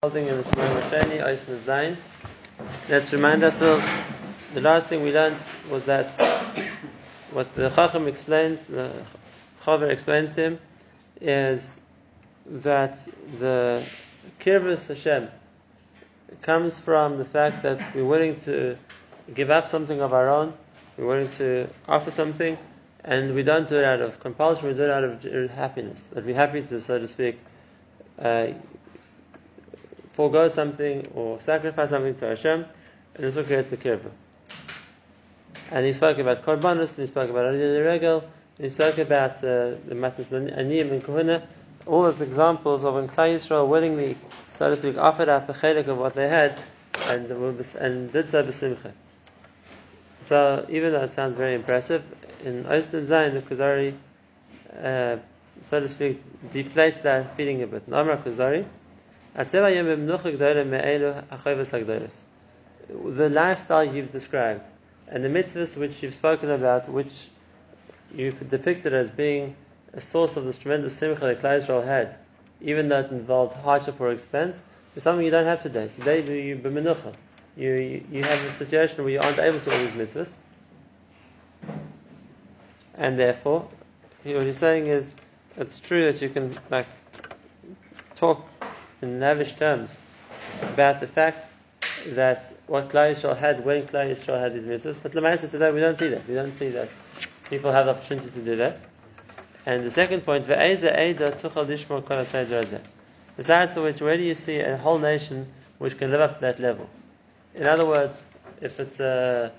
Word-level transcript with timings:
Let's 0.00 0.14
remind 3.12 3.42
ourselves, 3.42 3.84
the 4.54 4.60
last 4.60 4.86
thing 4.86 5.02
we 5.02 5.12
learned 5.12 5.36
was 5.68 5.86
that 5.86 6.06
what 7.32 7.52
the 7.56 7.68
Chacham 7.70 8.06
explains, 8.06 8.62
the 8.66 8.92
Chaver 9.64 9.90
explains 9.90 10.36
to 10.36 10.40
him, 10.40 10.60
is 11.20 11.80
that 12.46 13.04
the 13.40 13.84
Kirvus 14.38 14.86
Hashem 14.86 15.28
comes 16.42 16.78
from 16.78 17.18
the 17.18 17.24
fact 17.24 17.64
that 17.64 17.92
we're 17.92 18.04
willing 18.04 18.36
to 18.42 18.78
give 19.34 19.50
up 19.50 19.68
something 19.68 20.00
of 20.00 20.12
our 20.12 20.28
own, 20.28 20.54
we're 20.96 21.08
willing 21.08 21.30
to 21.38 21.68
offer 21.88 22.12
something, 22.12 22.56
and 23.02 23.34
we 23.34 23.42
don't 23.42 23.66
do 23.66 23.74
it 23.78 23.84
out 23.84 24.00
of 24.00 24.20
compulsion, 24.20 24.68
we 24.68 24.74
do 24.74 24.84
it 24.84 24.90
out 24.90 25.02
of 25.02 25.50
happiness. 25.50 26.06
That 26.12 26.24
we're 26.24 26.36
happy 26.36 26.62
to, 26.62 26.80
so 26.80 27.00
to 27.00 27.08
speak, 27.08 27.40
uh, 28.16 28.52
forego 30.18 30.48
something 30.48 31.06
or 31.14 31.40
sacrifice 31.40 31.90
something 31.90 32.12
to 32.16 32.26
Hashem, 32.26 32.66
and 33.14 33.24
this 33.24 33.36
will 33.36 33.44
create 33.44 33.70
the 33.70 33.76
kirbah. 33.76 34.10
And 35.70 35.86
he 35.86 35.92
spoke 35.92 36.18
about 36.18 36.44
korbanos, 36.44 36.88
and 36.88 36.98
he 36.98 37.06
spoke 37.06 37.30
about 37.30 37.52
the 37.52 37.82
regel, 37.84 38.24
and 38.56 38.64
he 38.64 38.68
spoke 38.68 38.98
about 38.98 39.36
uh, 39.36 39.78
the 39.86 39.94
matnas 39.94 40.30
aniyim 40.32 40.90
and 40.90 41.04
kohuna, 41.04 41.46
all 41.86 42.02
those 42.02 42.20
examples 42.20 42.82
of 42.82 42.94
when 42.94 43.06
Klal 43.06 43.36
Yisrael 43.36 43.68
willingly, 43.68 44.16
so 44.54 44.68
to 44.68 44.74
speak, 44.74 44.98
offered 44.98 45.28
up 45.28 45.48
a 45.50 45.52
chelik 45.52 45.86
of 45.86 45.98
what 45.98 46.14
they 46.16 46.26
had, 46.28 46.58
and 47.06 47.30
and 47.30 48.12
did 48.12 48.28
so 48.28 48.42
b'simcha. 48.42 48.90
So 50.20 50.66
even 50.68 50.94
though 50.94 51.04
it 51.04 51.12
sounds 51.12 51.36
very 51.36 51.54
impressive, 51.54 52.02
in 52.44 52.66
Oyster 52.66 53.02
Zayin, 53.02 53.34
the 53.34 53.42
Kuzari, 53.42 53.94
uh, 54.82 55.18
so 55.62 55.78
to 55.78 55.86
speak, 55.86 56.20
deflates 56.50 57.02
that 57.02 57.36
feeling 57.36 57.62
a 57.62 57.68
bit. 57.68 57.88
Namra 57.88 58.20
Kuzari, 58.20 58.66
the 62.88 63.28
lifestyle 63.28 63.84
you've 63.84 64.12
described 64.12 64.66
and 65.08 65.24
the 65.24 65.28
mitzvahs 65.28 65.76
which 65.76 66.02
you've 66.02 66.14
spoken 66.14 66.50
about, 66.50 66.88
which 66.88 67.28
you've 68.14 68.48
depicted 68.48 68.92
as 68.92 69.10
being 69.10 69.54
a 69.94 70.00
source 70.00 70.36
of 70.36 70.44
this 70.44 70.58
tremendous 70.58 70.94
simcha 70.94 71.20
that 71.20 71.40
Klal 71.40 71.60
Yisrael 71.60 71.84
had, 71.84 72.16
even 72.60 72.88
though 72.88 73.00
it 73.00 73.10
involved 73.10 73.54
hardship 73.54 74.00
or 74.00 74.10
expense, 74.10 74.60
is 74.96 75.02
something 75.02 75.24
you 75.24 75.30
don't 75.30 75.46
have 75.46 75.62
today. 75.62 75.88
Today 75.88 76.20
you 76.20 76.56
b'menucha. 76.56 77.14
You, 77.56 77.72
you, 77.72 78.04
you 78.12 78.22
have 78.22 78.44
a 78.44 78.50
situation 78.52 79.02
where 79.02 79.12
you 79.12 79.20
aren't 79.20 79.38
able 79.38 79.60
to 79.60 79.70
all 79.70 79.78
these 79.78 79.92
mitzvahs. 79.92 80.36
And 82.94 83.18
therefore, 83.18 83.68
what 84.24 84.44
you're 84.44 84.52
saying 84.52 84.86
is, 84.86 85.14
it's 85.56 85.80
true 85.80 86.02
that 86.04 86.22
you 86.22 86.28
can 86.28 86.54
like 86.70 86.86
talk 88.14 88.47
in 89.02 89.20
lavish 89.20 89.54
terms 89.54 89.98
about 90.62 91.00
the 91.00 91.06
fact 91.06 91.52
that 92.08 92.52
what 92.66 92.88
Klal 92.88 93.12
Yisrael 93.12 93.36
had 93.36 93.64
when 93.64 93.82
Klal 93.82 94.10
Yisrael 94.10 94.40
had 94.40 94.54
these 94.54 94.64
mitzvahs, 94.64 95.00
but 95.02 95.12
Lamaisa 95.12 95.50
today 95.50 95.72
we 95.72 95.80
don't 95.80 95.98
see 95.98 96.08
that. 96.08 96.26
We 96.28 96.34
don't 96.34 96.52
see 96.52 96.70
that 96.70 96.88
people 97.50 97.72
have 97.72 97.86
the 97.86 97.92
opportunity 97.92 98.30
to 98.30 98.40
do 98.40 98.56
that. 98.56 98.78
And 99.66 99.84
the 99.84 99.90
second 99.90 100.24
point, 100.24 100.46
Besides 103.36 103.76
which, 103.76 104.00
where 104.00 104.16
do 104.16 104.22
you 104.22 104.34
see 104.34 104.58
a 104.60 104.76
whole 104.76 104.98
nation 104.98 105.46
which 105.78 105.98
can 105.98 106.10
live 106.10 106.20
up 106.20 106.34
to 106.34 106.40
that 106.40 106.58
level? 106.58 106.88
In 107.54 107.66
other 107.66 107.84
words, 107.84 108.24
if 108.60 108.80
it's 108.80 108.98
a 108.98 109.52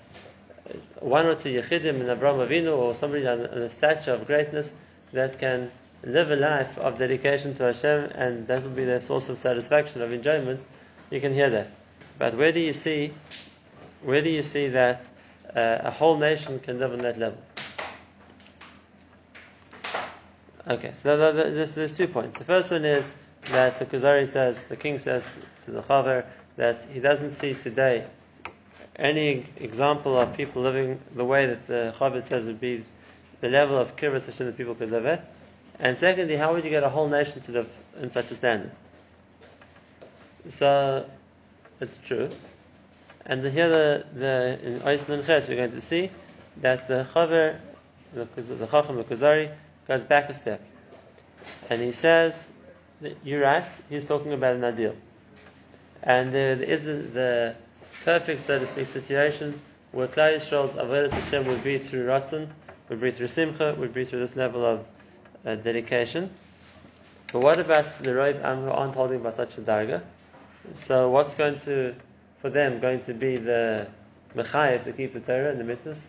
one 1.00 1.26
or 1.26 1.34
two 1.34 1.48
Yechidim 1.48 2.00
in 2.00 2.10
Abraham 2.10 2.46
Avinu 2.46 2.76
or 2.76 2.94
somebody 2.94 3.26
on 3.26 3.40
a 3.40 3.70
stature 3.70 4.12
of 4.12 4.26
greatness 4.26 4.74
that 5.12 5.38
can 5.38 5.70
live 6.02 6.30
a 6.30 6.36
life 6.36 6.78
of 6.78 6.98
dedication 6.98 7.54
to 7.54 7.64
Hashem, 7.64 8.12
and 8.14 8.46
that 8.46 8.62
will 8.62 8.70
be 8.70 8.84
their 8.84 9.00
source 9.00 9.28
of 9.28 9.38
satisfaction, 9.38 10.02
of 10.02 10.12
enjoyment, 10.12 10.60
you 11.10 11.20
can 11.20 11.34
hear 11.34 11.50
that. 11.50 11.70
But 12.18 12.34
where 12.34 12.52
do 12.52 12.60
you 12.60 12.72
see, 12.72 13.12
where 14.02 14.22
do 14.22 14.30
you 14.30 14.42
see 14.42 14.68
that 14.68 15.10
uh, 15.54 15.78
a 15.80 15.90
whole 15.90 16.16
nation 16.16 16.58
can 16.60 16.78
live 16.78 16.92
on 16.92 17.00
that 17.00 17.18
level? 17.18 17.42
Okay, 20.68 20.92
so 20.92 21.32
there's, 21.32 21.74
there's 21.74 21.96
two 21.96 22.06
points. 22.06 22.38
The 22.38 22.44
first 22.44 22.70
one 22.70 22.84
is 22.84 23.14
that 23.46 23.78
the 23.78 23.86
Kuzari 23.86 24.28
says, 24.28 24.64
the 24.64 24.76
king 24.76 24.98
says 24.98 25.26
to 25.62 25.70
the 25.70 25.82
Chaver, 25.82 26.24
that 26.56 26.86
he 26.92 27.00
doesn't 27.00 27.30
see 27.30 27.54
today 27.54 28.06
any 28.96 29.46
example 29.56 30.18
of 30.18 30.36
people 30.36 30.62
living 30.62 31.00
the 31.14 31.24
way 31.24 31.46
that 31.46 31.66
the 31.66 31.94
Chaver 31.98 32.22
says 32.22 32.44
would 32.44 32.60
be 32.60 32.84
the 33.40 33.48
level 33.48 33.78
of 33.78 33.96
kibbutz 33.96 34.26
Hashem 34.26 34.46
that 34.46 34.56
people 34.56 34.74
could 34.74 34.90
live 34.90 35.06
at. 35.06 35.28
And 35.80 35.96
secondly, 35.96 36.36
how 36.36 36.52
would 36.52 36.64
you 36.64 36.70
get 36.70 36.82
a 36.82 36.90
whole 36.90 37.08
nation 37.08 37.40
to 37.42 37.52
live 37.52 37.70
in 38.00 38.10
such 38.10 38.30
a 38.30 38.34
standard? 38.34 38.70
So 40.48 41.06
it's 41.80 41.96
true. 42.04 42.28
And 43.24 43.44
here 43.44 43.68
the, 43.68 44.06
the 44.14 44.58
in 44.62 44.82
Iceland 44.82 45.24
Ches 45.26 45.48
we're 45.48 45.56
going 45.56 45.72
to 45.72 45.80
see 45.80 46.10
that 46.58 46.86
the 46.86 47.06
Chaver, 47.14 47.58
the, 48.12 48.24
the 48.24 48.66
Chacham, 48.66 48.96
the 48.96 49.04
Kuzari, 49.04 49.50
goes 49.88 50.04
back 50.04 50.28
a 50.28 50.34
step. 50.34 50.60
And 51.70 51.80
he 51.80 51.92
says, 51.92 52.48
you're 53.24 53.42
right, 53.42 53.64
he's 53.88 54.04
talking 54.04 54.32
about 54.32 54.56
an 54.56 54.64
ideal. 54.64 54.96
And 56.02 56.32
there 56.32 56.60
is 56.62 56.84
the, 56.84 57.54
perfect, 58.04 58.46
so 58.46 58.58
to 58.58 58.66
speak, 58.66 58.86
situation 58.86 59.60
where 59.92 60.08
Klal 60.08 60.36
Yisrael's 60.36 60.74
Avodah 60.74 61.10
Hashem 61.10 61.46
would 61.46 61.64
be 61.64 61.78
through 61.78 62.06
Ratzon, 62.06 62.48
would 62.88 63.00
be 63.00 63.10
through 63.10 63.28
Simcha, 63.28 63.74
would 63.78 63.94
be 63.94 64.04
through 64.04 64.20
this 64.20 64.36
level 64.36 64.64
of 64.64 64.86
uh, 65.44 65.54
dedication. 65.56 66.30
But 67.32 67.40
what 67.40 67.58
about 67.58 67.86
the 68.02 68.14
Rav 68.14 68.36
Am 68.42 68.62
who 68.62 68.70
aren't 68.70 68.94
holding 68.94 69.20
by 69.20 69.30
such 69.30 69.58
a 69.58 69.60
darga? 69.60 70.02
So 70.74 71.10
what's 71.10 71.34
going 71.34 71.58
to, 71.60 71.94
for 72.38 72.50
them, 72.50 72.80
going 72.80 73.00
to 73.00 73.14
be 73.14 73.36
the 73.36 73.86
mechayev 74.34 74.84
to 74.84 74.92
keep 74.92 75.14
the 75.14 75.20
Torah 75.20 75.50
and 75.50 75.60
the 75.60 75.64
mitzvahs? 75.64 76.00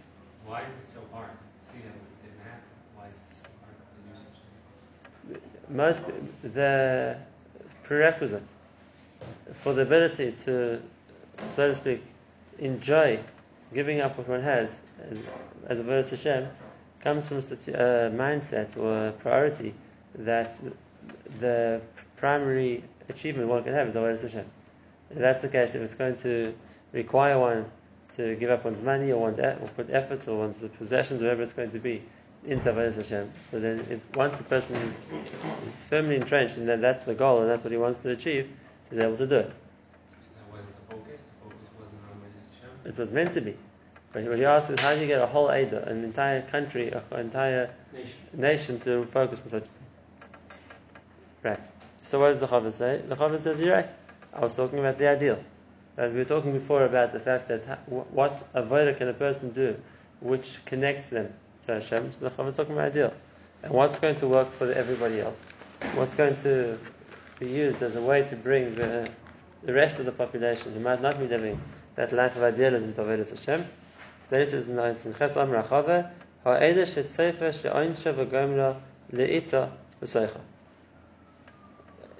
Why 0.45 0.61
is 0.61 0.73
it 0.73 0.87
so 0.93 0.99
hard? 1.13 1.29
See 1.63 1.77
that 1.77 1.93
didn't 2.23 2.43
happen. 2.43 2.63
Why 2.95 3.05
is 3.05 3.15
it 3.15 3.37
so 3.37 3.49
hard 3.61 3.75
to 3.77 4.09
do 4.09 4.17
such 4.17 4.39
a 5.29 5.39
thing? 5.39 5.75
Most 5.75 6.03
the 6.55 7.17
prerequisite 7.83 8.43
for 9.53 9.73
the 9.73 9.83
ability 9.83 10.31
to, 10.43 10.81
so 11.55 11.67
to 11.67 11.75
speak, 11.75 12.03
enjoy 12.59 13.19
giving 13.73 14.01
up 14.01 14.17
what 14.17 14.27
one 14.27 14.41
has 14.41 14.79
as, 15.09 15.19
as 15.67 15.79
a 15.79 15.83
verse 15.83 16.09
Hashem 16.09 16.47
comes 17.03 17.27
from 17.27 17.41
such 17.41 17.67
a 17.67 18.11
mindset 18.15 18.77
or 18.77 19.07
a 19.07 19.11
priority 19.11 19.73
that 20.15 20.55
the 21.39 21.81
primary 22.15 22.83
achievement 23.09 23.47
one 23.47 23.63
can 23.63 23.73
have 23.73 23.87
is 23.87 23.95
Avodah 23.95 24.21
Hashem. 24.21 24.45
If 25.09 25.17
that's 25.17 25.41
the 25.41 25.49
case, 25.49 25.75
if 25.75 25.81
it's 25.81 25.95
going 25.95 26.15
to 26.17 26.53
require 26.93 27.39
one 27.39 27.65
to 28.15 28.35
give 28.35 28.49
up 28.49 28.65
one's 28.65 28.81
money 28.81 29.11
or, 29.11 29.19
one's 29.19 29.39
or 29.39 29.69
put 29.75 29.89
effort 29.89 30.27
or 30.27 30.39
one's 30.39 30.61
possessions, 30.77 31.21
whatever 31.21 31.41
it's 31.41 31.53
going 31.53 31.71
to 31.71 31.79
be, 31.79 32.01
in 32.45 32.59
Avodah 32.59 32.95
Hashem. 32.95 33.31
So 33.49 33.59
then, 33.59 33.85
if 33.89 34.15
once 34.15 34.39
a 34.39 34.43
person 34.43 34.75
is 35.67 35.83
firmly 35.83 36.15
entrenched 36.15 36.57
and 36.57 36.67
then 36.67 36.81
that's 36.81 37.03
the 37.03 37.13
goal 37.13 37.41
and 37.41 37.49
that's 37.49 37.63
what 37.63 37.71
he 37.71 37.77
wants 37.77 38.01
to 38.03 38.09
achieve, 38.09 38.49
he's 38.89 38.99
able 38.99 39.17
to 39.17 39.27
do 39.27 39.35
it. 39.35 39.51
So 39.51 40.27
that 40.35 40.51
wasn't 40.51 40.89
the 40.89 40.95
focus. 40.95 41.21
The 41.21 41.49
focus 41.49 41.69
wasn't 41.79 42.01
on 42.03 42.19
Avodah 42.19 42.33
Hashem. 42.33 42.91
It 42.91 42.97
was 42.97 43.11
meant 43.11 43.33
to 43.33 43.41
be. 43.41 43.55
But 44.13 44.23
what 44.25 44.37
he 44.37 44.45
asks 44.45 44.69
is, 44.69 44.79
how 44.79 44.93
do 44.93 44.99
you 44.99 45.07
get 45.07 45.21
a 45.21 45.25
whole 45.25 45.51
Ada, 45.51 45.87
an 45.87 46.03
entire 46.03 46.41
country, 46.41 46.91
an 46.91 47.19
entire 47.19 47.69
Nation. 47.93 48.19
nation 48.33 48.79
to 48.81 49.05
focus 49.05 49.41
on 49.43 49.49
such 49.49 49.63
a 49.63 49.65
thing? 49.65 50.59
Right. 51.43 51.67
So 52.01 52.19
what 52.19 52.29
does 52.31 52.39
the 52.41 52.47
Chavis 52.47 52.73
say? 52.73 53.01
The 53.07 53.15
Chavis 53.15 53.39
says, 53.39 53.59
you're 53.59 53.73
right. 53.73 53.89
I 54.33 54.41
was 54.41 54.53
talking 54.53 54.79
about 54.79 54.97
the 54.97 55.07
ideal. 55.07 55.41
And 55.97 56.13
we 56.13 56.19
were 56.19 56.25
talking 56.25 56.51
before 56.51 56.85
about 56.85 57.13
the 57.13 57.19
fact 57.19 57.47
that 57.49 57.65
ha- 57.65 57.77
what 57.87 58.43
avodah 58.53 58.97
can 58.97 59.07
a 59.07 59.13
person 59.13 59.51
do 59.51 59.75
which 60.19 60.59
connects 60.65 61.09
them 61.09 61.33
to 61.65 61.73
Hashem. 61.75 62.11
So 62.13 62.19
the 62.19 62.29
Chavis 62.29 62.49
is 62.49 62.55
talking 62.57 62.73
about 62.73 62.87
ideal. 62.87 63.13
And 63.63 63.71
what's 63.71 63.99
going 63.99 64.15
to 64.17 64.27
work 64.27 64.51
for 64.51 64.71
everybody 64.71 65.21
else? 65.21 65.45
What's 65.95 66.15
going 66.15 66.35
to 66.37 66.77
be 67.39 67.47
used 67.47 67.81
as 67.81 67.95
a 67.95 68.01
way 68.01 68.23
to 68.23 68.35
bring 68.35 68.75
the, 68.75 69.09
the 69.63 69.73
rest 69.73 69.99
of 69.99 70.05
the 70.05 70.11
population 70.11 70.73
who 70.73 70.79
might 70.79 71.01
not 71.01 71.17
be 71.19 71.27
living 71.27 71.59
that 71.95 72.11
life 72.11 72.35
of 72.35 72.43
idealism 72.43 72.93
to 72.93 73.01
avodah 73.01 73.29
Hashem? 73.29 73.65
This 74.31 74.53
is 74.53 74.65
in 74.69 75.13
Ches 75.15 75.35
Amr 75.35 75.61
Achave, 75.61 76.09
Ha'ele 76.45 76.85
shetzeifa 76.85 77.51
she'oinsha 77.51 78.13
v'gomra 78.15 78.79
le'ita 79.11 79.69
v'seicha. 80.01 80.39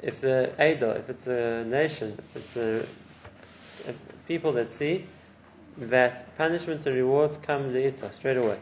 If 0.03 0.19
the 0.19 0.53
Ada, 0.59 0.89
if 0.97 1.09
it's 1.09 1.27
a 1.27 1.63
nation, 1.63 2.19
if 2.35 2.35
it's 2.35 2.57
a, 2.57 2.85
people 4.27 4.51
that 4.51 4.73
see 4.73 5.05
that 5.77 6.35
punishment 6.37 6.85
and 6.85 6.97
rewards 6.97 7.37
come 7.37 7.73
le'ita, 7.73 8.11
straight 8.11 8.35
away. 8.35 8.59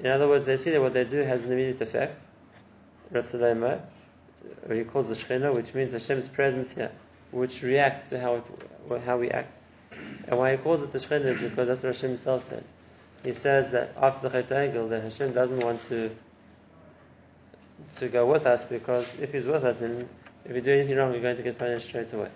In 0.00 0.06
other 0.06 0.26
words, 0.26 0.46
they 0.46 0.56
see 0.56 0.70
that 0.70 0.80
what 0.80 0.94
they 0.94 1.04
do 1.04 1.18
has 1.18 1.44
an 1.44 1.52
immediate 1.52 1.82
effect. 1.82 2.24
Ratzalema, 3.12 3.82
or 4.66 4.74
he 4.74 4.84
calls 4.84 5.10
the 5.10 5.14
Shechina, 5.14 5.54
which 5.54 5.74
means 5.74 5.92
Hashem's 5.92 6.28
presence 6.28 6.72
here, 6.72 6.90
which 7.30 7.62
reacts 7.62 8.08
to 8.08 8.18
how, 8.18 8.36
it, 8.36 9.02
how 9.02 9.18
we 9.18 9.30
act. 9.30 9.63
And 10.28 10.38
why 10.38 10.52
he 10.52 10.56
calls 10.56 10.82
it 10.82 10.90
the 10.90 10.98
Shechina 10.98 11.26
is 11.26 11.38
because 11.38 11.68
that's 11.68 11.82
what 11.82 11.94
Hashem 11.94 12.10
himself 12.10 12.48
said. 12.48 12.64
He 13.22 13.32
says 13.32 13.70
that 13.70 13.94
after 13.96 14.28
the 14.28 14.42
Chet 14.42 14.48
Egel, 14.50 14.88
that 14.90 15.02
Hashem 15.02 15.32
doesn't 15.32 15.60
want 15.60 15.82
to 15.84 16.10
to 17.96 18.08
go 18.08 18.26
with 18.26 18.46
us 18.46 18.64
because 18.64 19.18
if 19.20 19.32
He's 19.32 19.46
with 19.46 19.64
us, 19.64 19.78
then 19.78 20.08
if 20.44 20.52
we 20.52 20.60
do 20.60 20.72
anything 20.72 20.96
wrong, 20.96 21.10
we're 21.10 21.20
going 21.20 21.36
to 21.36 21.42
get 21.42 21.58
punished 21.58 21.86
straight 21.86 22.12
away. 22.12 22.30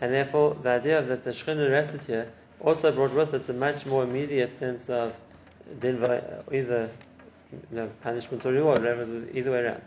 And 0.00 0.12
therefore, 0.12 0.56
the 0.62 0.70
idea 0.70 0.98
of 0.98 1.08
that 1.08 1.24
the 1.24 1.30
Shekhinah 1.30 1.70
rested 1.70 2.04
here 2.04 2.32
also 2.60 2.92
brought 2.92 3.12
with 3.14 3.34
it 3.34 3.48
a 3.48 3.52
much 3.52 3.86
more 3.86 4.04
immediate 4.04 4.54
sense 4.56 4.88
of 4.88 5.14
either 6.52 6.90
know, 7.70 7.90
punishment 8.02 8.44
or 8.44 8.52
reward, 8.52 8.78
whatever 8.78 9.02
it 9.02 9.08
was, 9.08 9.24
either 9.34 9.50
way 9.50 9.60
around. 9.60 9.82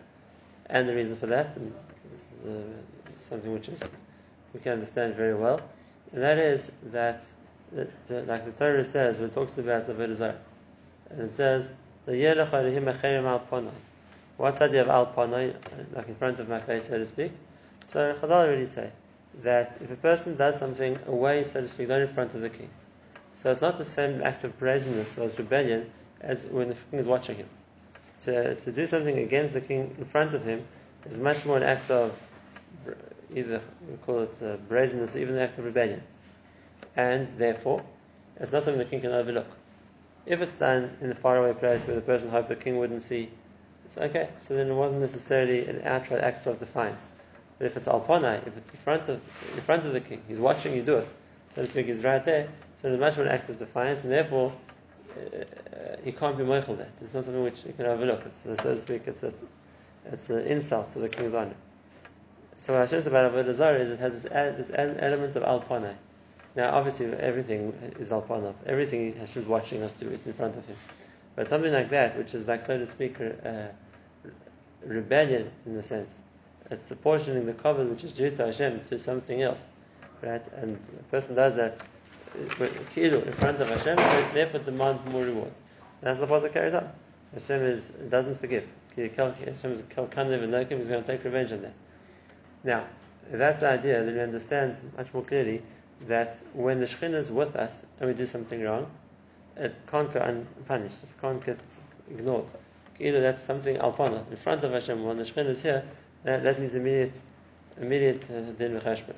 And 0.68 0.88
the 0.88 0.96
reason 0.96 1.16
for 1.16 1.28
that, 1.28 1.56
and 1.56 1.74
this 2.12 2.28
is 2.32 2.46
uh, 2.46 2.62
something 3.30 3.54
which 3.54 3.70
is 3.70 3.82
we 4.54 4.60
can 4.60 4.74
understand 4.74 5.16
very 5.16 5.36
well, 5.36 5.62
and 6.12 6.22
that 6.22 6.38
is 6.38 6.72
that, 6.86 7.24
like 7.72 8.46
the 8.46 8.52
Torah 8.52 8.84
says 8.84 9.20
when 9.20 9.30
it 9.30 9.34
talks 9.34 9.58
about 9.58 9.86
the 9.86 9.94
Avodah 9.94 10.36
and 11.10 11.22
it 11.22 11.32
says. 11.32 11.76
What's 12.04 12.18
the 12.18 12.26
idea 14.66 14.82
of 14.82 14.90
Al 14.90 15.06
Panai, 15.06 15.54
like 15.94 16.08
in 16.08 16.16
front 16.16 16.40
of 16.40 16.50
my 16.50 16.60
face, 16.60 16.88
so 16.88 16.98
to 16.98 17.06
speak? 17.06 17.32
So 17.86 18.16
Chazal 18.16 18.32
already 18.32 18.66
say 18.66 18.90
that 19.44 19.78
if 19.82 19.92
a 19.92 19.96
person 19.96 20.36
does 20.36 20.58
something 20.58 20.98
away, 21.06 21.44
so 21.44 21.62
to 21.62 21.68
speak, 21.68 21.90
not 21.90 22.02
in 22.02 22.08
front 22.08 22.34
of 22.34 22.42
the 22.42 22.50
king, 22.50 22.72
so 23.36 23.52
it's 23.52 23.62
not 23.62 23.78
the 23.78 23.86
same 23.86 24.24
act 24.24 24.44
of 24.44 24.58
brazenness 24.58 25.20
or 25.20 25.30
rebellion 25.38 25.92
as 26.22 26.44
when 26.46 26.70
the 26.70 26.76
king 26.90 27.00
is 27.00 27.06
watching 27.06 27.36
him. 27.36 27.50
To, 28.22 28.56
to 28.56 28.72
do 28.72 28.88
something 28.88 29.20
against 29.20 29.54
the 29.54 29.62
king 29.62 29.96
in 29.96 30.06
front 30.06 30.34
of 30.34 30.44
him 30.44 30.66
is 31.06 31.20
much 31.20 31.46
more 31.46 31.58
an 31.58 31.64
act 31.64 31.92
of 31.92 32.20
either 33.36 33.62
we 33.90 33.98
call 34.06 34.22
it 34.22 34.42
uh, 34.42 34.58
brazenness, 34.68 35.16
even 35.16 35.36
an 35.36 35.42
act 35.42 35.58
of 35.58 35.66
rebellion, 35.66 36.02
and 36.96 37.28
therefore 37.30 37.84
it's 38.38 38.52
not 38.52 38.64
something 38.64 38.80
the 38.80 38.86
king 38.86 39.02
can 39.02 39.12
overlook. 39.12 39.48
If 40.26 40.42
it's 40.42 40.56
done 40.56 40.96
in 41.02 41.12
a 41.12 41.16
faraway 41.16 41.54
place 41.54 41.86
where 41.86 41.96
the 41.96 42.02
person 42.02 42.30
hoped 42.30 42.50
the 42.50 42.56
king 42.56 42.78
wouldn't 42.78 43.02
see, 43.02 43.30
it's 43.86 43.98
okay. 43.98 44.30
So 44.40 44.56
then 44.56 44.68
it 44.68 44.74
wasn't 44.74 45.02
necessarily 45.02 45.68
an 45.68 45.82
outright 45.84 46.22
act 46.22 46.46
of 46.46 46.60
defiance. 46.60 47.12
But 47.58 47.66
if 47.68 47.78
it's 47.78 47.88
alpanai, 47.88 48.46
if 48.48 48.58
it's 48.58 48.70
in 48.70 48.78
front 48.78 49.10
of 49.10 49.22
in 49.56 49.62
front 49.62 49.86
of 49.86 49.94
the 49.94 50.02
king, 50.02 50.22
he's 50.28 50.40
watching 50.40 50.76
you 50.76 50.82
do 50.82 50.98
it, 50.98 51.14
so 51.56 51.62
to 51.62 51.68
speak, 51.68 51.88
he's 51.88 52.04
right 52.04 52.24
there. 52.24 52.48
So 52.82 52.92
it's 52.92 53.00
much 53.00 53.18
more 53.18 53.26
an 53.26 53.32
act 53.32 53.50
of 53.50 53.60
defiance, 53.60 54.04
and 54.04 54.12
therefore 54.12 54.52
uh, 55.16 55.98
he 56.04 56.12
can't 56.12 56.38
be 56.38 56.44
moichel 56.44 56.78
that. 56.78 56.92
It's 57.02 57.14
not 57.14 57.26
something 57.26 57.44
which 57.44 57.64
you 57.66 57.74
can 57.74 57.86
overlook. 57.86 58.24
It's 58.26 58.42
so 58.42 58.56
to 58.56 58.78
speak, 58.78 59.04
it's 59.06 59.24
a, 59.24 59.34
it's 60.06 60.30
an 60.30 60.46
insult 60.48 60.90
to 60.92 61.00
the 61.00 61.10
king's 61.10 61.34
honor. 61.34 61.56
So 62.62 62.74
what 62.74 62.82
Hashem 62.82 63.00
says 63.00 63.08
about 63.08 63.34
Avodah 63.34 63.56
Zarah 63.56 63.80
is 63.80 63.90
it 63.90 63.98
has 63.98 64.22
this, 64.22 64.68
this 64.68 64.72
element 64.76 65.36
of 65.36 65.42
alpanai. 65.42 65.96
Now, 66.56 66.76
obviously, 66.76 67.08
everything 67.08 67.74
is 68.00 68.12
alpanai. 68.12 68.54
Everything 68.68 69.16
Hashem's 69.16 69.48
watching 69.48 69.82
us 69.82 69.94
do 69.94 70.08
is 70.08 70.28
in 70.28 70.34
front 70.34 70.56
of 70.56 70.64
Him. 70.68 70.76
But 71.36 71.50
something 71.50 71.74
like 71.74 71.90
that, 71.90 72.16
which 72.16 72.36
is 72.36 72.48
like 72.48 72.62
so 72.62 72.78
to 72.78 72.86
speak, 72.86 73.20
uh, 73.20 73.70
rebellion 74.86 75.50
in 75.66 75.76
a 75.76 75.82
sense, 75.82 76.22
it's 76.70 76.92
apportioning 76.92 77.48
the 77.48 77.54
cover 77.54 77.84
which 77.84 78.04
is 78.04 78.14
due 78.14 78.30
to 78.30 78.46
Hashem 78.46 78.82
to 78.90 79.00
something 79.00 79.42
else, 79.42 79.66
right? 80.22 80.48
And 80.50 80.78
a 81.00 81.04
person 81.10 81.34
does 81.34 81.56
that 81.56 81.80
uh, 81.80 82.64
in 82.64 83.34
front 83.34 83.60
of 83.60 83.70
Hashem, 83.70 83.98
so 83.98 84.28
therefore 84.36 84.60
demands 84.60 85.04
more 85.12 85.24
reward. 85.24 85.52
And 86.02 86.04
that's 86.04 86.20
the 86.20 86.28
pasuk 86.28 86.54
carries 86.54 86.76
on. 86.76 86.92
Hashem 87.34 87.64
is 87.64 87.90
doesn't 88.12 88.38
forgive. 88.38 88.68
Hashem 88.96 89.72
is 89.72 89.82
He's 89.82 89.98
going 89.98 91.02
to 91.02 91.04
take 91.08 91.24
revenge 91.24 91.54
on 91.54 91.64
that. 91.64 91.74
Now, 92.64 92.86
that's 93.32 93.62
the 93.62 93.70
idea, 93.70 94.04
then 94.04 94.16
we 94.16 94.22
understand 94.22 94.78
much 94.98 95.14
more 95.14 95.24
clearly 95.24 95.62
that 96.08 96.42
when 96.54 96.80
the 96.80 96.86
Shekhinah 96.86 97.16
is 97.16 97.32
with 97.32 97.56
us 97.56 97.86
and 98.00 98.10
we 98.10 98.16
do 98.16 98.26
something 98.26 98.62
wrong, 98.62 98.90
it 99.58 99.76
can't 99.88 100.12
go 100.12 100.20
unpunished. 100.20 101.04
It 101.04 101.22
can't 101.22 101.44
get 101.44 101.60
ignored. 102.10 102.46
Either 103.00 103.22
that's 103.22 103.44
something 103.44 103.78
alpana 103.78 104.30
in 104.30 104.38
front 104.38 104.64
of 104.64 104.72
Hashem 104.72 105.04
when 105.04 105.18
the 105.18 105.24
Shekhinah 105.24 105.50
is 105.50 105.62
here. 105.62 105.84
That, 106.24 106.44
that 106.44 106.60
means 106.60 106.76
immediate, 106.76 107.20
immediate 107.80 108.24
uh, 108.30 108.52
din 108.52 108.80
v'cheshbon, 108.80 109.18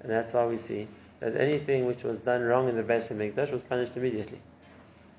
and 0.00 0.10
that's 0.10 0.32
why 0.32 0.46
we 0.46 0.56
see 0.56 0.86
that 1.18 1.36
anything 1.36 1.86
which 1.86 2.04
was 2.04 2.18
done 2.20 2.42
wrong 2.42 2.68
in 2.68 2.76
the 2.76 2.82
Beis 2.82 3.10
Hamikdash 3.10 3.50
was 3.50 3.62
punished 3.62 3.96
immediately. 3.96 4.40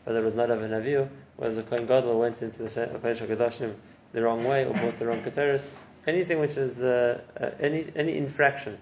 Whether 0.06 0.21
it 0.21 0.24
was 0.24 0.33
Nadav 0.33 0.63
and 0.63 0.74
Avihu, 0.74 1.10
whether 1.36 1.56
the 1.56 1.63
Kohen 1.63 1.88
Gadol 1.88 2.18
went 2.19 2.42
into 2.42 2.63
the 2.63 2.69
Kodesh 2.69 3.25
HaKadoshim 3.25 3.74
the 4.13 4.21
wrong 4.21 4.45
way 4.45 4.63
or 4.66 4.74
bought 4.74 4.98
the 4.98 5.07
wrong 5.07 5.21
keteris, 5.24 5.63
anything 6.07 6.40
which 6.40 6.57
is 6.57 6.84
uh, 6.84 7.22
uh, 7.40 7.50
any 7.60 7.86
any 7.96 8.18
infraction 8.18 8.78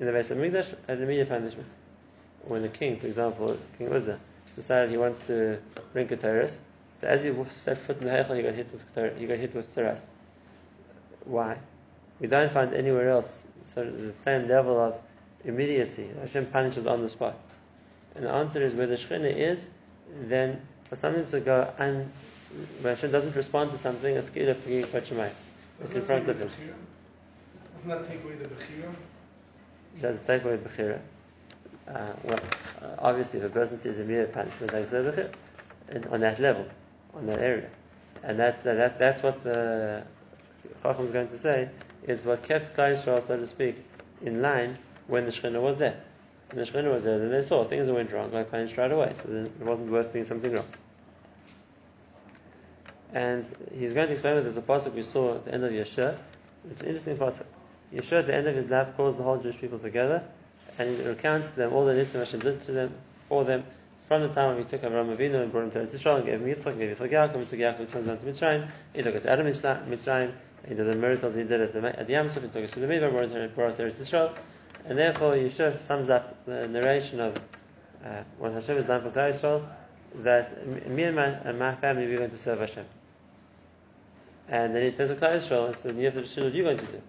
in 0.00 0.06
the 0.06 0.12
Beis 0.12 0.34
Hamikdash 0.34 0.74
had 0.86 0.98
an 0.98 1.04
immediate 1.04 1.28
punishment. 1.28 1.68
When 2.44 2.62
the 2.62 2.68
king, 2.68 2.98
for 2.98 3.06
example, 3.06 3.56
King 3.78 3.92
Uzzah, 3.92 4.18
decided 4.56 4.90
he 4.90 4.96
wants 4.96 5.26
to 5.28 5.58
bring 5.92 6.08
keteris, 6.08 6.58
so 6.96 7.06
as 7.06 7.22
he 7.22 7.32
set 7.46 7.78
foot 7.78 8.00
in 8.00 8.06
the 8.06 8.10
Heichal, 8.10 8.36
he 8.36 8.42
got 8.42 8.54
hit 8.54 8.72
with 8.72 8.94
keteris, 8.94 9.18
he 9.18 9.26
got 9.26 9.38
hit 9.38 9.54
with 9.54 9.72
tsaras. 9.74 10.00
Why? 11.24 11.56
We 12.20 12.26
don't 12.26 12.52
find 12.52 12.74
anywhere 12.74 13.10
else 13.10 13.44
so 13.64 13.84
the 13.84 14.12
same 14.12 14.48
level 14.48 14.78
of 14.78 15.00
immediacy. 15.44 16.08
Hashem 16.20 16.46
punishes 16.46 16.86
on 16.86 17.02
the 17.02 17.08
spot. 17.08 17.36
And 18.14 18.24
the 18.24 18.30
answer 18.30 18.60
is 18.60 18.74
where 18.74 18.86
the 18.86 18.96
Shekhinah 18.96 19.34
is, 19.34 19.68
then 20.22 20.60
for 20.88 20.96
something 20.96 21.26
to 21.26 21.40
go 21.40 21.72
and 21.78 22.10
when 22.82 22.94
Hashem 22.94 23.10
doesn't 23.10 23.34
respond 23.34 23.70
to 23.70 23.78
something, 23.78 24.14
it's 24.14 24.28
Kira 24.28 24.54
Pigi 24.54 24.84
Pachimai. 24.84 25.30
It's 25.80 25.92
in 25.92 26.02
front 26.02 26.28
of 26.28 26.38
him. 26.38 26.50
Doesn't 27.74 27.88
that 27.88 28.08
take 28.08 28.22
away 28.24 28.34
the 28.34 28.44
Bechira? 28.44 28.94
Does 30.00 30.20
it 30.20 30.26
take 30.26 30.44
away 30.44 30.56
Bechira? 30.56 31.00
Uh, 31.88 32.12
well, 32.24 32.40
uh, 32.80 32.86
obviously, 32.98 33.40
if 33.40 33.46
a 33.46 33.48
person 33.48 33.78
sees 33.78 33.98
immediate 33.98 34.32
punishment, 34.32 34.72
away 34.72 34.82
Bechira. 34.84 35.34
And 35.88 36.06
on 36.06 36.20
that 36.20 36.38
level, 36.38 36.66
on 37.14 37.26
that 37.26 37.40
area. 37.40 37.68
And 38.22 38.38
that's, 38.38 38.64
uh, 38.64 38.74
that, 38.74 38.98
that's 38.98 39.22
what 39.22 39.42
the 39.42 40.04
Chacham 40.82 41.06
is 41.06 41.12
going 41.12 41.28
to 41.28 41.38
say, 41.38 41.68
is 42.06 42.24
what 42.24 42.42
kept 42.44 42.76
Klal 42.76 42.94
Yisrael, 42.94 43.26
so 43.26 43.36
to 43.36 43.46
speak, 43.46 43.76
in 44.22 44.40
line 44.40 44.78
when 45.06 45.24
the 45.24 45.30
Shekhinah 45.30 45.60
was 45.60 45.78
there. 45.78 46.00
When 46.50 46.64
the 46.64 46.70
Shekhinah 46.70 46.92
was 46.92 47.04
there, 47.04 47.18
then 47.18 47.30
they 47.30 47.42
saw 47.42 47.64
things 47.64 47.86
that 47.86 47.94
went 47.94 48.12
wrong, 48.12 48.30
like 48.32 48.50
punished 48.50 48.76
right 48.76 48.90
away. 48.90 49.12
So 49.16 49.28
then 49.28 49.46
it 49.46 49.60
wasn't 49.60 49.90
worth 49.90 50.12
doing 50.12 50.24
something 50.24 50.52
wrong. 50.52 50.66
And 53.12 53.48
he's 53.74 53.92
going 53.92 54.06
to 54.06 54.12
explain 54.12 54.36
with 54.36 54.46
us 54.46 54.56
a 54.56 54.62
pasuk 54.62 54.94
we 54.94 55.02
saw 55.02 55.36
at 55.36 55.44
the 55.44 55.54
end 55.54 55.64
of 55.64 55.72
Yeshua. 55.72 56.16
It's 56.70 56.82
an 56.82 56.88
interesting 56.88 57.16
pasuk. 57.16 57.46
Yeshua 57.94 58.20
at 58.20 58.26
the 58.26 58.34
end 58.34 58.48
of 58.48 58.56
his 58.56 58.70
life 58.70 58.96
calls 58.96 59.16
the 59.16 59.22
whole 59.22 59.38
Jewish 59.38 59.58
people 59.58 59.78
together 59.78 60.24
and 60.78 60.96
he 60.96 61.04
recounts 61.04 61.50
to 61.50 61.56
them 61.56 61.72
all 61.72 61.84
the 61.84 61.92
nisim 61.92 62.18
Hashem 62.18 62.40
did 62.40 62.62
to 62.62 62.72
them, 62.72 62.94
for 63.28 63.44
them, 63.44 63.64
from 64.08 64.22
the 64.22 64.28
time 64.28 64.48
when 64.48 64.58
he 64.58 64.64
took 64.64 64.82
Avraham 64.82 65.14
Avinu 65.14 65.42
and 65.42 65.52
brought 65.52 65.64
him 65.64 65.70
to 65.72 65.78
Eretz 65.80 65.94
Yisrael 65.94 66.16
and 66.16 66.26
gave 66.26 66.40
him 66.40 66.48
Yitzchak, 66.48 66.78
gave 66.78 66.96
Yitzchak 66.96 67.10
Yaakov, 67.10 67.38
he 67.40 67.46
took 67.46 67.58
Yaakov, 67.58 67.86
he 67.86 68.06
down 68.06 68.18
to 68.18 68.24
Mitzrayim, 68.24 68.68
he 68.94 69.02
took 69.02 69.14
us 69.14 69.26
out 69.26 69.40
of 69.40 69.46
Mitzrayim, 69.46 70.32
he 70.68 70.74
did 70.74 70.86
the 70.86 70.94
miracles 70.94 71.34
he 71.34 71.44
did 71.44 71.60
at 71.60 71.72
the, 71.72 71.98
at 71.98 72.06
the 72.06 72.12
Yam 72.12 72.28
Suf, 72.28 72.42
he 72.42 72.48
took 72.48 72.64
us 72.64 72.70
to 72.72 72.80
the 72.80 72.86
Midbar, 72.86 73.14
us- 73.14 73.52
brought 73.54 73.70
us 73.70 73.76
to 73.76 73.84
Eretz 73.84 73.94
Yisrael, 73.94 74.36
and 74.86 74.98
therefore 74.98 75.34
Yeshua 75.34 75.80
sums 75.80 76.10
up 76.10 76.44
the 76.46 76.66
narration 76.68 77.20
of 77.20 77.36
uh, 78.04 78.22
what 78.38 78.52
Hashem 78.52 78.76
has 78.76 78.86
done 78.86 79.02
for 79.02 79.10
Klal 79.10 79.30
Yisrael, 79.30 79.64
that 80.22 80.88
me 80.88 81.04
and 81.04 81.16
my, 81.16 81.26
and 81.26 81.58
my 81.58 81.74
family, 81.76 82.06
we're 82.06 82.18
going 82.18 82.30
to 82.30 82.38
serve 82.38 82.60
Hashem. 82.60 82.84
And 84.48 84.74
then 84.74 84.82
he 84.82 84.90
turns 84.90 85.10
to 85.10 85.16
Klal 85.16 85.36
Yisrael 85.36 85.66
and 85.68 85.76
says, 85.76 85.92
Niyaf 85.94 86.34
Shul, 86.34 86.44
what 86.44 86.52
are 86.52 86.56
you 86.56 86.62
going 86.64 86.78
to 86.78 86.86
do? 86.86 87.02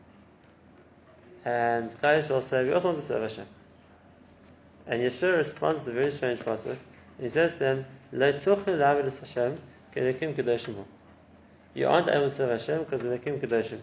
And 1.46 1.92
Klal 1.92 2.20
Yisrael 2.20 2.42
said, 2.42 2.68
we 2.68 2.74
also 2.74 2.90
want 2.90 3.02
to 3.02 3.06
serve 3.06 3.24
Hashem. 3.24 3.46
And 4.86 5.02
Yeshua 5.02 5.38
responds 5.38 5.80
to 5.80 5.86
the 5.86 5.92
very 5.94 6.12
strange 6.12 6.40
pasuk, 6.40 6.76
he 7.20 7.30
says 7.30 7.54
to 7.54 7.60
them, 7.60 7.86
"Lo 8.12 8.34
tuchnu 8.34 8.78
la'aved 8.78 9.06
es 9.06 9.20
Hashem 9.20 9.58
kedoshim 9.96 10.76
hu." 10.76 10.86
You 11.74 11.88
aren't 11.88 12.10
able 12.10 12.30
to 12.30 12.32
serve 12.32 12.50
Hashem 12.50 12.84
because 12.84 13.04
of 13.04 13.12
Elekim 13.12 13.40
kedoshim. 13.40 13.80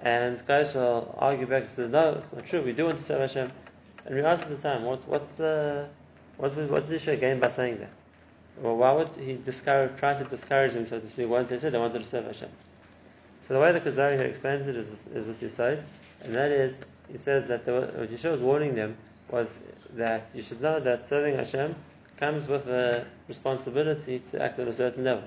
And 0.00 0.44
Klal 0.44 0.62
Yisrael 0.62 1.14
argue 1.18 1.46
back 1.46 1.62
and 1.62 1.70
say, 1.70 1.86
"No, 1.86 2.14
it's 2.14 2.32
not 2.32 2.44
true. 2.46 2.62
We 2.62 2.72
do 2.72 2.86
want 2.86 2.98
to 2.98 3.04
serve 3.04 3.20
Hashem." 3.20 3.52
And 4.04 4.14
we 4.14 4.22
asked 4.22 4.42
at 4.42 4.48
the 4.48 4.56
time, 4.56 4.84
"What, 4.84 5.06
what's 5.06 5.32
the 5.34 5.88
what, 6.36 6.56
what 6.56 6.86
does 6.86 6.90
Yeshua 6.90 7.20
gain 7.20 7.38
by 7.38 7.48
saying 7.48 7.78
that?" 7.78 7.92
Well, 8.58 8.76
why 8.76 8.92
would 8.92 9.08
he 9.08 9.34
discourage, 9.36 9.96
try 9.98 10.14
to 10.14 10.24
discourage 10.24 10.74
them, 10.74 10.86
so 10.86 11.00
to 11.00 11.08
speak, 11.08 11.28
once 11.28 11.48
they 11.48 11.58
said 11.58 11.72
they 11.72 11.78
wanted 11.78 12.00
to 12.00 12.04
serve 12.04 12.26
Hashem? 12.26 12.50
So 13.42 13.54
the 13.54 13.60
way 13.60 13.72
the 13.72 13.80
Kuzari 13.80 14.18
here 14.18 14.26
explains 14.26 14.66
it 14.66 14.76
is 14.76 15.04
this, 15.04 15.26
is 15.28 15.40
this 15.40 15.84
and 16.22 16.34
that 16.34 16.50
is, 16.50 16.78
he 17.10 17.16
says 17.16 17.48
that 17.48 17.64
the, 17.64 17.72
what 17.72 18.10
Yeshua 18.10 18.32
was 18.32 18.42
warning 18.42 18.74
them 18.74 18.96
was 19.30 19.58
that 19.94 20.28
you 20.34 20.42
should 20.42 20.60
know 20.60 20.78
that 20.80 21.04
serving 21.04 21.36
Hashem 21.36 21.74
comes 22.18 22.48
with 22.48 22.68
a 22.68 23.06
responsibility 23.28 24.20
to 24.30 24.42
act 24.42 24.58
on 24.58 24.68
a 24.68 24.72
certain 24.72 25.04
level. 25.04 25.24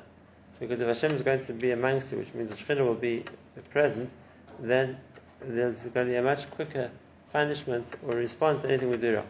Because 0.60 0.80
if 0.80 0.88
Hashem 0.88 1.12
is 1.12 1.24
going 1.24 1.44
to 1.44 1.54
be 1.54 1.72
amongst 1.72 2.12
you, 2.12 2.20
which 2.20 2.34
means 2.34 2.50
the 2.50 2.56
Shekhinah 2.56 2.86
will 2.86 2.94
be 2.94 3.26
present, 3.72 4.12
then 4.60 4.98
there's 5.42 5.84
going 5.86 6.08
to 6.08 6.12
be 6.14 6.18
a 6.18 6.22
much 6.22 6.50
quicker 6.52 6.92
punishment 7.32 7.88
or 8.08 8.16
response 8.16 8.62
to 8.62 8.70
anything 8.70 8.92
we 8.92 8.98
do 8.98 9.16
wrong. 9.16 9.28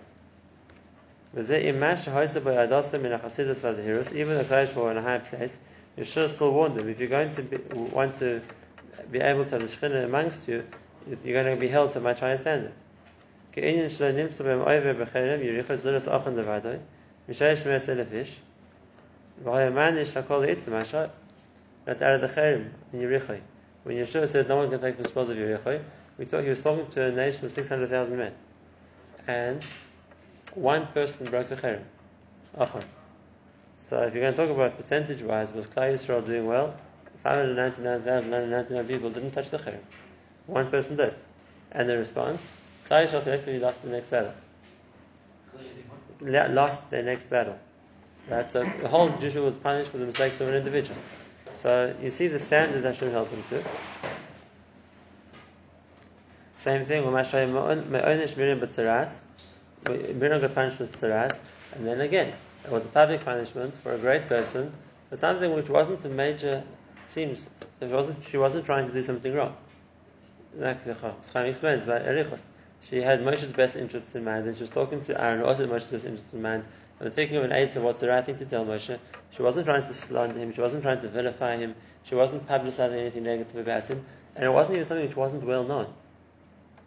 Even 1.36 1.50
the 1.50 1.63
Kodesh 4.48 4.75
were 4.75 4.92
in 4.92 4.98
a 4.98 5.02
high 5.02 5.18
place, 5.18 5.60
you 5.98 6.04
should 6.04 6.30
still 6.30 6.52
warn 6.52 6.75
them. 6.75 6.88
If 6.88 7.00
you're 7.00 7.10
going 7.10 7.32
to 7.32 7.42
be, 7.42 7.58
want 7.92 8.13
to 8.16 8.42
be 9.12 9.20
able 9.20 9.44
to 9.46 9.52
have 9.52 9.62
the 9.62 9.68
Shekhinah 9.68 10.06
amongst 10.06 10.48
you, 10.48 10.63
you're 11.24 11.44
going 11.44 11.56
to 11.56 11.60
be 11.60 11.68
held 11.68 11.92
to 11.94 12.00
much 12.00 12.20
higher 12.20 12.38
standard. 12.38 12.74
Not 21.86 22.02
out 22.02 22.16
of 22.16 22.22
the 22.22 23.42
When 23.84 23.98
Yeshua 23.98 24.28
said 24.28 24.48
no 24.48 24.58
one 24.58 24.70
can 24.70 24.80
take 24.80 24.98
the 24.98 25.08
spoils 25.08 25.30
of 25.30 25.38
Yericho, 25.38 25.84
we 26.18 26.25
thought 26.25 26.44
he 26.44 26.50
was 26.50 26.62
talking 26.62 26.88
to 26.88 27.04
a 27.06 27.12
nation 27.12 27.46
of 27.46 27.52
600,000 27.52 28.18
men. 28.18 28.34
And 29.28 29.66
one 30.56 30.88
person 30.88 31.30
broke 31.30 31.50
the 31.50 31.56
cherem. 31.56 31.84
Achon. 32.58 32.84
So 33.80 34.02
if 34.04 34.14
you're 34.14 34.24
going 34.24 34.34
to 34.34 34.46
talk 34.46 34.50
about 34.50 34.78
percentage-wise, 34.78 35.52
was 35.52 35.66
Klal 35.68 35.94
Yisrael 35.94 36.26
doing 36.26 36.46
well? 36.46 36.76
599,999 37.24 38.88
people 38.88 39.10
didn't 39.10 39.32
touch 39.32 39.50
the 39.50 39.58
cherem. 39.58 39.80
One 40.46 40.70
person 40.70 40.96
did. 40.96 41.16
And 41.72 41.90
the 41.90 41.98
response, 41.98 42.46
Klal 42.90 43.08
Yisrael 43.08 43.24
collectively 43.24 43.60
lost 43.60 43.84
the 43.84 43.90
next 43.90 44.10
battle. 44.10 44.34
Lost 46.22 46.90
their 46.90 47.04
next 47.04 47.30
battle. 47.30 47.60
Right? 48.30 48.50
So 48.50 48.64
the 48.82 48.88
whole 48.88 49.10
Jewish 49.18 49.36
was 49.36 49.58
punished 49.58 49.90
for 49.90 49.98
the 49.98 50.06
mistakes 50.06 50.40
of 50.40 50.48
an 50.48 50.54
individual. 50.56 50.98
So 51.54 51.94
you 52.02 52.10
see 52.10 52.28
the 52.28 52.40
standards 52.40 52.84
standard 52.84 52.86
Hashem 52.86 53.12
held 53.12 53.30
them 53.30 53.44
to. 53.50 53.64
Same 56.58 56.86
thing, 56.86 57.04
Miriam 59.88 60.40
got 60.40 60.56
punished 60.56 60.80
with 60.80 61.04
and 61.04 61.86
then 61.86 62.02
again, 62.02 62.34
it 62.63 62.72
was 62.72 62.86
a 62.86 62.90
public 62.90 63.25
punishment 63.25 63.75
for 63.75 63.94
a 63.94 63.98
great 63.98 64.28
person 64.28 64.72
for 65.10 65.16
something 65.18 65.54
which 65.54 65.70
wasn't 65.70 66.04
a 66.06 66.10
major, 66.10 66.63
seems, 67.06 67.50
it 67.82 67.90
wasn't, 67.90 68.24
she 68.24 68.38
wasn't 68.38 68.66
trying 68.66 68.88
to 68.88 68.94
do 68.94 69.04
something 69.04 69.34
wrong. 69.34 69.56
Like 70.56 70.86
explains 70.86 71.84
about 71.84 72.04
Erichos. 72.04 72.44
She 72.82 73.02
had 73.02 73.22
Moshe's 73.22 73.52
best 73.52 73.75
interests 73.75 74.16
in 74.16 74.24
mind, 74.24 74.46
and 74.46 74.56
she 74.56 74.63
was 74.63 74.70
talking 74.70 75.02
to 75.02 75.22
Aaron, 75.22 75.42
also 75.42 75.68
Moshe's 75.68 75.90
best 75.90 76.06
interests 76.06 76.34
in 76.34 76.42
mind, 76.42 76.63
and 77.00 77.13
thinking 77.13 77.38
of 77.38 77.44
an 77.44 77.70
to 77.70 77.82
what's 77.82 78.00
the 78.00 78.08
right 78.08 78.25
thing 78.25 78.38
to 78.38 78.46
tell 78.46 78.66
Moshe. 78.66 78.98
She 79.32 79.42
wasn't 79.42 79.66
trying 79.66 79.84
to 79.84 79.94
slander 79.94 80.40
him, 80.40 80.54
she 80.54 80.62
wasn't 80.62 80.84
trying 80.84 81.02
to 81.02 81.10
vilify 81.10 81.58
him, 81.58 81.75
she 82.04 82.16
wasn't 82.16 82.48
publicizing 82.48 82.98
anything 82.98 83.24
negative 83.24 83.56
about 83.56 83.84
him, 83.88 84.06
and 84.36 84.46
it 84.46 84.52
wasn't 84.52 84.75
even 84.75 84.88
something 84.88 85.08
which 85.08 85.16
wasn't 85.16 85.44
well 85.44 85.63
known. 85.63 85.94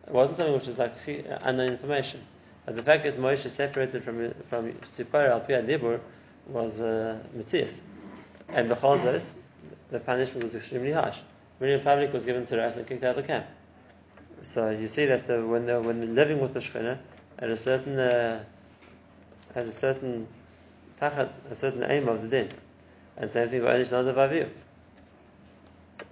It 0.07 0.12
wasn't 0.12 0.38
something 0.38 0.55
which 0.55 0.67
was 0.67 0.79
like 0.79 0.99
see, 0.99 1.25
unknown 1.43 1.71
information. 1.71 2.21
But 2.67 2.77
the 2.77 2.83
fact 2.83 3.05
that 3.05 3.19
Moshe 3.19 3.49
separated 3.49 4.05
from 4.05 4.35
from 4.51 4.73
Tzipora 4.73 5.31
al 5.31 5.41
Piyad 5.41 5.67
Dibur 5.67 6.01
was 6.49 6.81
uh, 6.81 7.19
Matthias. 7.33 7.81
And 8.49 8.69
because 8.69 9.03
this, 9.03 9.37
the 9.91 10.01
punishment 10.01 10.45
was 10.45 10.55
extremely 10.55 10.93
harsh. 10.93 11.19
Miriam 11.61 11.81
public 11.81 12.13
was 12.13 12.25
given 12.25 12.45
to 12.47 12.57
Ras 12.57 12.77
and 12.77 12.87
kicked 12.87 13.05
out 13.05 13.11
of 13.11 13.17
the 13.17 13.23
camp. 13.23 13.47
So 14.43 14.71
you 14.71 14.87
see 14.87 15.07
that 15.07 15.27
the, 15.27 15.45
when 15.45 15.67
they're, 15.67 15.81
when 15.81 16.01
they're 16.01 16.11
living 16.11 16.41
with 16.41 16.53
the 16.53 16.61
Shekhinah, 16.61 16.99
at 17.39 17.51
a 17.51 17.57
certain 17.57 17.99
uh, 17.99 18.45
at 19.55 19.67
a 19.67 19.73
certain 19.73 20.27
tachat, 21.01 21.33
a 21.51 21.57
certain 21.57 21.85
aim 21.91 22.09
of 22.09 22.23
the 22.23 22.29
din. 22.29 22.49
And 23.17 23.31
same 23.31 23.49
thing 23.49 23.63
with 23.63 23.71
Einish 23.71 23.89
Nadav. 23.89 24.51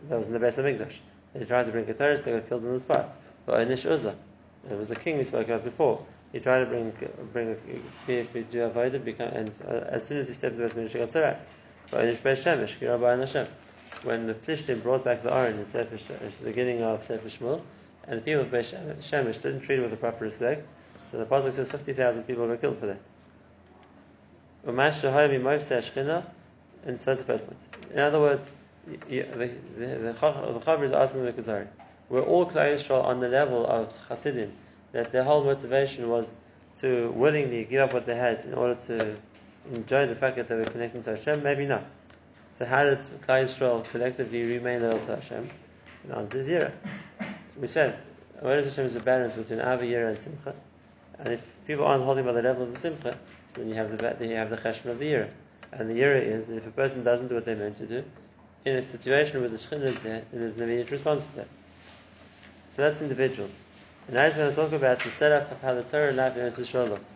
That 0.09 0.17
was 0.19 0.27
in 0.27 0.33
the 0.33 0.39
Beis 0.39 0.57
Hamikdash. 0.57 0.99
They 1.35 1.45
tried 1.45 1.65
to 1.65 1.73
bring 1.73 1.85
Keteris, 1.85 2.23
they 2.23 2.33
got 2.33 2.49
killed 2.49 2.65
on 2.65 2.73
the 2.73 2.81
spot. 2.81 3.17
But 3.45 3.67
Einish 3.67 3.91
Uzzah, 3.91 4.17
it 4.71 4.79
was 4.79 4.89
the 4.89 4.97
king 4.97 5.19
we 5.19 5.25
spoke 5.25 5.47
about 5.49 5.65
before. 5.65 6.05
He 6.35 6.41
tried 6.41 6.61
to 6.65 6.67
bring 6.67 6.91
bring 7.33 7.55
do 7.55 8.69
avodah, 8.69 9.05
become, 9.05 9.29
and 9.29 9.53
uh, 9.69 9.85
as 9.87 10.05
soon 10.05 10.19
as 10.19 10.27
he 10.27 10.35
stepped 10.35 10.59
into 10.59 10.75
the 10.75 10.83
Kirabah 11.93 13.47
When 14.03 14.27
the 14.27 14.35
Plishtim 14.35 14.83
brought 14.83 15.05
back 15.05 15.23
the 15.23 15.33
Aron 15.33 15.61
in 15.61 15.65
Sefer, 15.65 15.97
the 15.97 16.45
beginning 16.45 16.83
of 16.83 17.05
Sefer 17.05 17.29
Shmuel, 17.29 17.63
and 18.09 18.19
the 18.19 18.23
people 18.23 18.43
of 18.43 18.49
Beis 18.49 18.75
Shemesh 18.99 19.41
didn't 19.43 19.61
treat 19.61 19.79
it 19.79 19.83
with 19.83 19.93
the 19.93 19.97
proper 19.97 20.25
respect, 20.25 20.67
so 21.05 21.19
the 21.19 21.25
Pasuk 21.25 21.53
says 21.53 21.71
50,000 21.71 22.25
people 22.25 22.49
were 22.49 22.57
killed 22.57 22.79
for 22.79 22.87
that. 22.87 22.99
And 24.67 24.77
so 26.99 27.11
that's 27.11 27.21
the 27.21 27.27
first 27.27 27.47
point. 27.47 27.61
In 27.93 28.01
other 28.01 28.19
words, 28.19 28.51
the, 28.89 28.97
the, 29.21 29.51
the, 29.79 30.13
the 30.13 30.83
is 30.83 30.91
asking 30.91 31.25
the 31.27 31.33
Kuzari, 31.33 31.69
we're 32.09 32.23
all 32.23 32.45
Klal 32.45 32.75
Yisrael 32.75 33.05
on 33.05 33.21
the 33.21 33.29
level 33.29 33.65
of 33.65 33.97
Hasidim, 34.09 34.51
that 34.95 35.11
their 35.11 35.25
whole 35.25 35.45
motivation 35.45 36.09
was 36.09 36.39
to 36.77 37.11
willingly 37.11 37.65
give 37.65 37.81
up 37.81 37.93
what 37.93 38.07
they 38.07 38.15
had 38.15 38.45
in 38.45 38.55
order 38.55 38.77
to 38.87 39.17
enjoy 39.73 40.07
the 40.07 40.15
fact 40.15 40.37
that 40.37 40.47
they 40.47 40.55
were 40.55 40.65
connecting 40.65 41.03
to 41.03 41.11
Hashem? 41.11 41.43
Maybe 41.43 41.67
not. 41.67 41.85
So 42.53 42.65
how 42.65 42.85
did 42.85 43.01
Klal 43.27 43.45
Yisrael 43.45 43.85
collectively 43.91 44.45
remain 44.45 44.83
loyal 44.83 45.01
to 45.01 45.17
Hashem? 45.17 45.51
The 46.07 46.17
answer 46.17 46.39
is 46.39 46.49
Yira. 46.49 46.73
We 47.61 47.67
said, 47.67 47.99
Avodah 48.41 48.63
Hashem 48.63 48.87
is 48.87 48.95
a 48.95 49.01
balance 49.01 49.35
between 49.35 49.59
Ava, 49.59 49.83
Yira, 49.83 50.11
and 50.11 50.19
Simcha. 50.19 50.55
And 51.19 51.35
if 51.35 51.45
people 51.67 51.85
aren't 51.85 52.05
holding 52.05 52.25
by 52.25 52.33
the 52.33 52.43
level 52.43 52.63
of 52.63 52.73
the 52.73 52.79
Simcha, 52.79 53.19
so 53.53 53.61
then 53.61 53.69
you 53.69 53.75
have 53.75 53.91
the 53.91 53.97
then 53.97 54.31
you 54.31 54.37
have 54.37 54.51
the 54.51 54.57
Cheshma 54.57 54.91
of 54.91 55.01
the 55.01 55.07
Yira. 55.07 55.31
And 55.73 55.91
the 55.91 55.95
Yira 55.95 56.23
is 56.23 56.47
that 56.47 56.57
if 56.57 56.69
a 56.69 56.71
person 56.71 57.03
doesn't 57.03 57.27
do 57.27 57.35
what 57.35 57.45
they're 57.45 57.57
meant 57.57 57.79
to 57.79 57.87
do, 57.87 58.05
in 58.65 58.77
a 58.77 58.83
situation 58.83 59.41
where 59.41 59.49
the 59.49 59.57
Shekhinah 59.57 59.85
is 59.85 59.99
there, 60.01 60.23
then 60.31 60.41
there's 60.41 60.55
an 60.55 60.63
immediate 60.63 60.91
response 60.93 61.27
to 61.27 61.37
that. 61.37 61.49
So 62.71 62.83
that's 62.83 63.03
individuals. 63.03 63.61
And 64.07 64.17
now 64.17 64.25
he's 64.25 64.37
going 64.37 64.51
to 64.51 64.57
talk 64.57 64.73
about 64.73 65.01
the 65.01 65.11
setup 65.11 65.51
of 65.51 65.61
how 65.63 65.75
the 65.75 65.83
Torah 65.83 66.13
life 66.13 66.37
in 66.37 66.47
Israel 66.47 66.87
looked. 66.87 67.13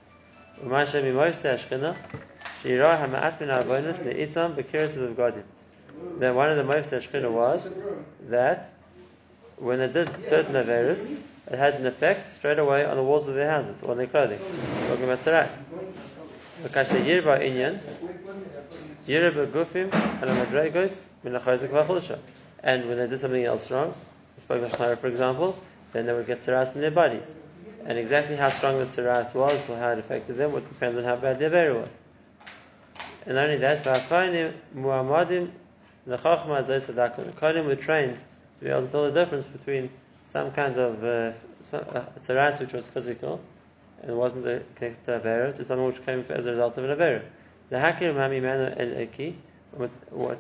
Uma 0.63 0.85
Hashem 0.85 1.05
Yimoyse 1.05 1.45
Ashkena, 1.45 1.97
Shira 2.61 2.97
Hama'at 2.97 3.41
Min 3.41 3.51
Avonis 3.51 4.03
Le'itzam 4.05 4.55
Bekiris 4.55 4.97
of 4.97 5.17
Godim. 5.17 5.45
Then 6.19 6.35
one 6.35 6.51
of 6.51 6.57
the 6.57 6.65
Moise 6.65 6.91
Ashkena 6.91 7.31
was 7.31 7.71
that 8.29 8.73
when 9.57 9.79
they 9.79 9.89
did 9.89 10.21
certain 10.21 10.55
Averis, 10.55 11.17
it 11.51 11.59
had 11.59 11.75
an 11.75 11.87
effect 11.87 12.31
straight 12.31 12.59
away 12.59 12.85
on 12.85 12.97
the 12.97 13.03
walls 13.03 13.29
of 13.29 13.35
their 13.35 13.51
houses 13.51 13.83
or 13.83 13.93
on 13.93 13.99
their 13.99 14.07
clothing. 14.07 14.39
Talking 14.89 15.05
about 15.05 15.19
tzaras. 15.21 15.63
Kasha 16.73 16.95
Yirba 16.95 17.39
Inyan, 17.41 17.79
Yirba 19.07 19.47
Gufim, 19.51 19.93
and 19.93 20.31
Amadregos, 20.31 21.05
Minachazik 21.25 21.69
Vachulsha. 21.69 22.19
And 22.63 22.89
when 22.89 22.99
they 22.99 23.07
did 23.07 23.21
something 23.21 23.45
else 23.45 23.71
wrong, 23.71 23.95
spoke 24.39 24.63
Lashon 24.63 24.79
Hara, 24.79 24.97
for 24.97 25.07
example, 25.07 25.59
then 25.93 26.07
they 26.07 26.13
would 26.13 26.27
get 26.27 26.41
tzaras 26.41 26.75
in 26.75 26.81
their 26.81 26.91
bodies. 26.91 27.35
And 27.85 27.99
exactly 27.99 28.37
how 28.37 28.51
strong 28.51 28.79
the 28.79 28.87
tzaras 28.87 29.35
was 29.35 29.69
or 29.69 29.79
how 29.79 29.91
it 29.91 29.99
affected 29.99 30.37
them 30.37 30.53
would 30.53 30.69
depend 30.69 30.99
on 30.99 31.05
how 31.05 31.17
bad 31.17 31.39
their 31.39 31.51
Avera 31.51 31.83
was. 31.83 31.99
And 33.25 33.35
not 33.35 33.45
only 33.45 33.59
that, 33.59 33.85
Va'afainim 33.85 34.55
Muhammadim 34.75 35.51
L'chachma 36.07 36.63
Kodim 37.33 37.67
were 37.67 37.77
trained 37.77 38.19
to 38.19 38.65
be 38.65 38.71
able 38.71 38.87
to 38.87 38.89
tell 38.89 39.05
the 39.05 39.13
difference 39.13 39.47
between 39.47 39.91
some 40.23 40.51
kind 40.53 40.77
of 40.77 41.05
uh, 41.05 41.33
uh, 41.77 42.57
which 42.59 42.73
was 42.73 42.89
physical 42.89 43.41
and 44.03 44.17
wasn't 44.17 44.45
connected 44.77 45.05
to 45.05 45.21
Avera 45.21 45.55
to 45.55 45.65
something 45.65 45.87
which 45.87 46.05
came 46.05 46.25
as 46.31 46.47
a 46.47 46.51
result 46.51 46.79
of 46.79 46.85
an 46.85 46.97
Avera. 46.97 47.23
The 47.71 47.77
Hakir 47.77 48.15
Mami 48.15 48.43
Manu 48.43 48.75
El 48.77 49.07
Eki, 49.07 49.35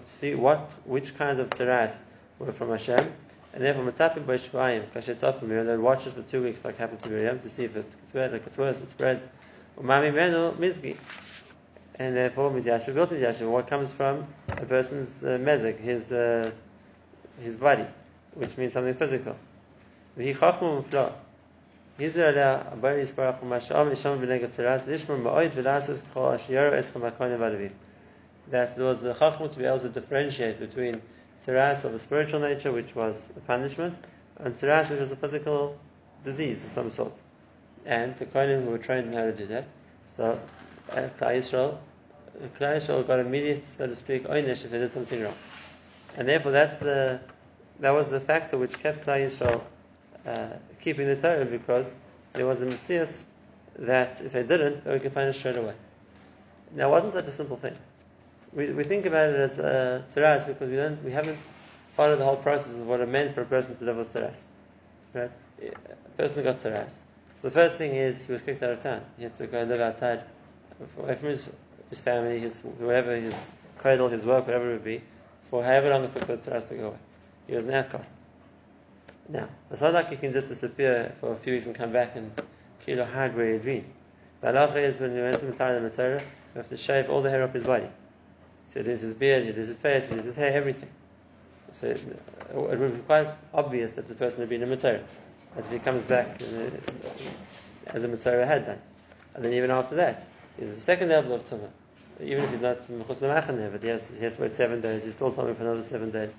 see 0.05 0.35
what, 0.35 0.73
which 0.85 1.17
kinds 1.17 1.39
of 1.39 1.51
tzaras 1.51 2.03
were 2.39 2.53
from 2.53 2.71
Hashem, 2.71 3.13
and 3.53 3.63
therefore 3.63 3.85
Matzapim 3.85 4.27
by 4.27 4.37
Shvayim, 4.37 4.89
Kashetzafim, 4.91 5.67
they 5.67 5.77
watch 5.77 6.07
it 6.07 6.13
for 6.13 6.23
two 6.23 6.43
weeks 6.43 6.65
like 6.65 6.77
happened 6.77 7.01
to 7.01 7.09
Miriam 7.09 7.41
to 7.41 7.49
see 7.49 7.65
if 7.65 7.77
it 7.77 7.89
gets 7.91 8.13
better, 8.13 8.33
like 8.35 8.47
it's 8.47 8.59
worse, 8.59 8.79
it 8.81 8.91
spreads. 8.91 9.27
Umami 9.79 10.13
Menu 10.15 10.53
Mizgi. 10.53 10.97
And 11.95 12.15
therefore 12.15 12.51
Mizyashva 12.51 12.95
built 12.95 13.11
Mizyashva, 13.11 13.51
what 13.51 13.67
comes 13.67 13.93
from 13.93 14.27
a 14.49 14.67
person's 14.67 15.25
uh, 15.25 15.39
mezek, 15.39 15.79
his, 15.81 16.13
uh, 16.13 16.53
his 17.41 17.57
body, 17.57 17.87
which 18.35 18.57
means 18.57 18.75
something 18.75 18.95
physical. 18.95 19.37
V'hi 20.17 20.37
chachmu 20.37 20.85
mufla. 20.85 21.13
Yisrael 21.99 22.73
abar 22.73 22.97
yisparach 23.01 23.43
u'masham 23.43 23.91
isham 23.93 24.21
v'negat 24.21 24.51
tzeras 24.51 24.85
lishmur 24.85 25.21
ma'oid 25.21 25.51
v'lasus 25.51 26.03
k'chol 26.03 26.39
ashiyaru 26.39 26.73
eschem 26.73 27.01
ha'konim 27.01 27.39
v'alevim. 27.39 27.73
That 28.51 28.79
was 28.79 29.01
the 29.01 29.15
chachmu 29.15 29.51
to 29.51 29.59
be 29.59 29.65
able 29.65 29.81
to 29.81 29.89
differentiate 29.89 30.61
between 30.61 31.01
tzeras 31.45 31.85
of 31.85 31.95
a 31.95 31.99
spiritual 31.99 32.41
nature, 32.41 32.73
which 32.73 32.95
was 32.95 33.31
a 33.37 33.41
punishment, 33.41 33.99
and 34.39 34.55
tzeras, 34.55 34.91
which 34.91 35.01
was 35.01 35.13
a 35.13 35.17
physical 35.17 35.79
disease 36.25 36.65
of 36.65 36.73
some 36.73 36.91
sort. 36.91 37.15
And 37.87 38.15
the 38.17 38.27
kohenim 38.27 38.65
who 38.65 38.71
were 38.71 38.79
trained 38.79 39.09
in 39.09 39.13
how 39.13 39.25
to 39.25 39.33
do 39.35 39.47
that. 39.47 39.67
So, 40.07 40.41
uh, 40.93 41.09
Klal 41.19 41.39
Yisrael, 41.39 41.79
Klal 42.59 42.77
Yisrael 42.77 43.07
got 43.07 43.21
immediate, 43.21 43.65
so 43.65 43.87
to 43.87 43.95
speak, 43.95 44.25
oynish 44.25 44.65
if 44.65 44.71
they 44.71 44.79
did 44.79 44.93
something 44.93 45.23
wrong. 45.23 45.35
And 46.17 46.29
therefore, 46.29 46.53
that's 46.53 46.79
the 46.79 47.21
that 47.81 47.91
was 47.91 48.09
the 48.09 48.21
factor 48.21 48.59
which 48.59 48.79
kept 48.79 49.07
Klal 49.07 49.25
Yisrael 49.25 49.63
uh, 50.27 50.57
keeping 50.81 51.07
the 51.07 51.17
Torah 51.17 51.45
because 51.45 51.95
there 52.33 52.47
was 52.47 52.63
a 52.63 52.67
mitzvah 52.67 53.07
that 53.79 54.21
if 54.21 54.33
they 54.33 54.43
didn't, 54.43 54.85
they 54.85 54.91
would 54.91 55.03
get 55.03 55.15
punished 55.15 55.39
straight 55.39 55.57
away. 55.57 55.75
Now, 56.75 56.89
it 56.89 56.91
wasn't 56.91 57.13
such 57.13 57.29
a 57.29 57.33
simple 57.33 57.57
thing. 57.57 57.77
We, 58.53 58.71
we 58.71 58.85
think 58.85 59.07
about 59.07 59.31
it 59.31 59.37
as 59.37 59.59
uh, 59.59 60.03
tzaras 60.09 60.47
because 60.47 60.71
we 60.71 60.77
don't 60.77 61.03
we 61.05 61.13
haven't 61.13 61.39
followed 61.95 62.17
the 62.17 62.25
whole 62.25 62.37
process 62.37 62.75
of 62.75 62.87
what 62.87 63.01
it 63.01 63.09
meant 63.09 63.35
for 63.35 63.43
a 63.43 63.45
person 63.45 63.77
to 63.77 63.85
live 63.85 63.97
with 63.97 64.13
tzaras. 64.13 64.45
Right? 65.13 65.31
A 65.61 66.11
person 66.17 66.43
got 66.43 66.57
tzaras. 66.57 66.93
So 67.41 67.49
the 67.49 67.51
first 67.51 67.77
thing 67.77 67.95
is 67.95 68.25
he 68.25 68.33
was 68.33 68.43
kicked 68.43 68.63
out 68.63 68.71
of 68.71 68.83
town. 68.83 69.03
He 69.17 69.25
had 69.25 69.37
to 69.37 69.47
go 69.47 69.59
and 69.59 69.71
live 69.71 69.81
outside, 69.81 70.23
away 70.99 71.15
from 71.15 71.29
his, 71.29 71.51
his 71.91 72.01
family, 72.01 72.41
his 72.41 72.65
whoever, 72.79 73.15
his 73.17 73.51
cradle, 73.79 74.09
his 74.09 74.25
work, 74.25 74.47
whatever 74.47 74.71
it 74.71 74.73
would 74.75 74.85
be, 74.85 75.03
for 75.51 75.63
however 75.63 75.91
long 75.91 76.05
it 76.05 76.13
took 76.13 76.25
for 76.25 76.37
the 76.37 76.51
tzaras 76.51 76.69
to 76.69 76.75
go 76.75 76.87
away. 76.89 76.99
He 77.47 77.55
was 77.55 77.65
an 77.65 77.75
outcast. 77.75 78.13
Now, 79.29 79.49
it's 79.71 79.81
not 79.81 79.93
like 79.93 80.11
you 80.11 80.17
can 80.17 80.33
just 80.33 80.49
disappear 80.49 81.15
for 81.21 81.33
a 81.33 81.37
few 81.37 81.55
weeks 81.55 81.67
and 81.67 81.75
come 81.75 81.93
back 81.93 82.17
and 82.17 82.33
kilo 82.85 83.05
hide 83.05 83.37
where 83.37 83.53
you'd 83.53 83.65
been. 83.65 83.85
The 84.41 84.49
halacha 84.49 84.77
is 84.77 84.99
when 84.99 85.15
you 85.15 85.23
went 85.23 85.41
to 85.41 85.47
Matar 85.47 85.81
the 85.81 86.03
you 86.03 86.21
have 86.55 86.69
to 86.69 86.77
shave 86.77 87.11
all 87.11 87.23
the 87.23 87.31
hair 87.31 87.43
off 87.43 87.53
his 87.53 87.65
body. 87.65 87.89
So 88.69 88.81
it 88.81 88.89
is 88.89 89.01
his 89.01 89.15
beard, 89.15 89.47
it 89.47 89.59
is 89.59 89.69
his 89.69 89.77
face, 89.77 90.11
it 90.11 90.19
is 90.19 90.25
his 90.25 90.37
hair, 90.37 90.53
everything. 90.53 90.91
So 91.73 91.89
it, 91.89 92.05
it 92.51 92.79
would 92.79 92.95
be 92.95 93.03
quite 93.03 93.29
obvious 93.53 93.93
that 93.93 94.09
the 94.09 94.15
person 94.15 94.41
had 94.41 94.49
been 94.49 94.63
a 94.63 94.67
Matzorah. 94.67 95.03
But 95.55 95.65
if 95.65 95.71
he 95.71 95.79
comes 95.79 96.05
back, 96.05 96.41
uh, 96.41 96.71
as 97.87 98.05
a 98.05 98.09
Mitzvah 98.09 98.47
had 98.47 98.67
done. 98.67 98.81
And 99.35 99.45
then 99.45 99.53
even 99.55 99.71
after 99.71 99.97
that, 99.97 100.27
there's 100.59 100.77
a 100.77 100.81
second 100.81 101.09
level 101.09 101.35
of 101.35 101.45
Tumah. 101.45 101.71
Even 102.21 102.45
if 102.45 102.51
he's 102.51 102.61
not 102.61 102.79
um, 102.91 103.03
Mechus 103.03 103.19
Lamachaneh, 103.19 103.71
but 103.71 103.83
he 103.83 103.89
has, 103.89 104.09
he 104.09 104.25
has 104.25 104.37
to 104.37 104.43
wait 104.43 104.53
seven 104.53 104.81
days, 104.81 105.05
he's 105.05 105.15
still 105.15 105.33
Tumah 105.33 105.57
for 105.57 105.63
another 105.63 105.83
seven 105.83 106.11
days. 106.11 106.35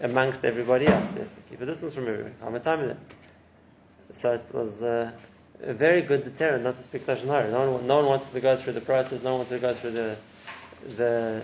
Amongst 0.00 0.44
everybody 0.44 0.86
else, 0.86 1.12
he 1.12 1.20
has 1.20 1.30
to 1.30 1.40
keep 1.48 1.60
a 1.60 1.66
distance 1.66 1.94
from 1.94 2.08
everybody. 2.08 2.34
How 2.40 2.50
much 2.50 2.62
time 2.62 2.80
is 2.80 2.90
it? 2.90 2.96
So 4.10 4.34
it 4.34 4.44
was 4.52 4.82
uh, 4.82 5.12
a 5.62 5.72
very 5.72 6.02
good 6.02 6.24
deterrent 6.24 6.64
not 6.64 6.74
to 6.74 6.82
speak 6.82 7.06
Lashon 7.06 7.26
Hara. 7.26 7.50
No 7.50 7.70
one, 7.70 7.86
no 7.86 7.96
one 7.96 8.06
wanted 8.06 8.32
to 8.32 8.40
go 8.40 8.56
through 8.56 8.74
the 8.74 8.80
process, 8.80 9.22
no 9.22 9.36
one 9.36 9.40
wanted 9.40 9.54
to 9.54 9.60
go 9.60 9.74
through 9.74 9.92
the, 9.92 10.16
the, 10.88 11.42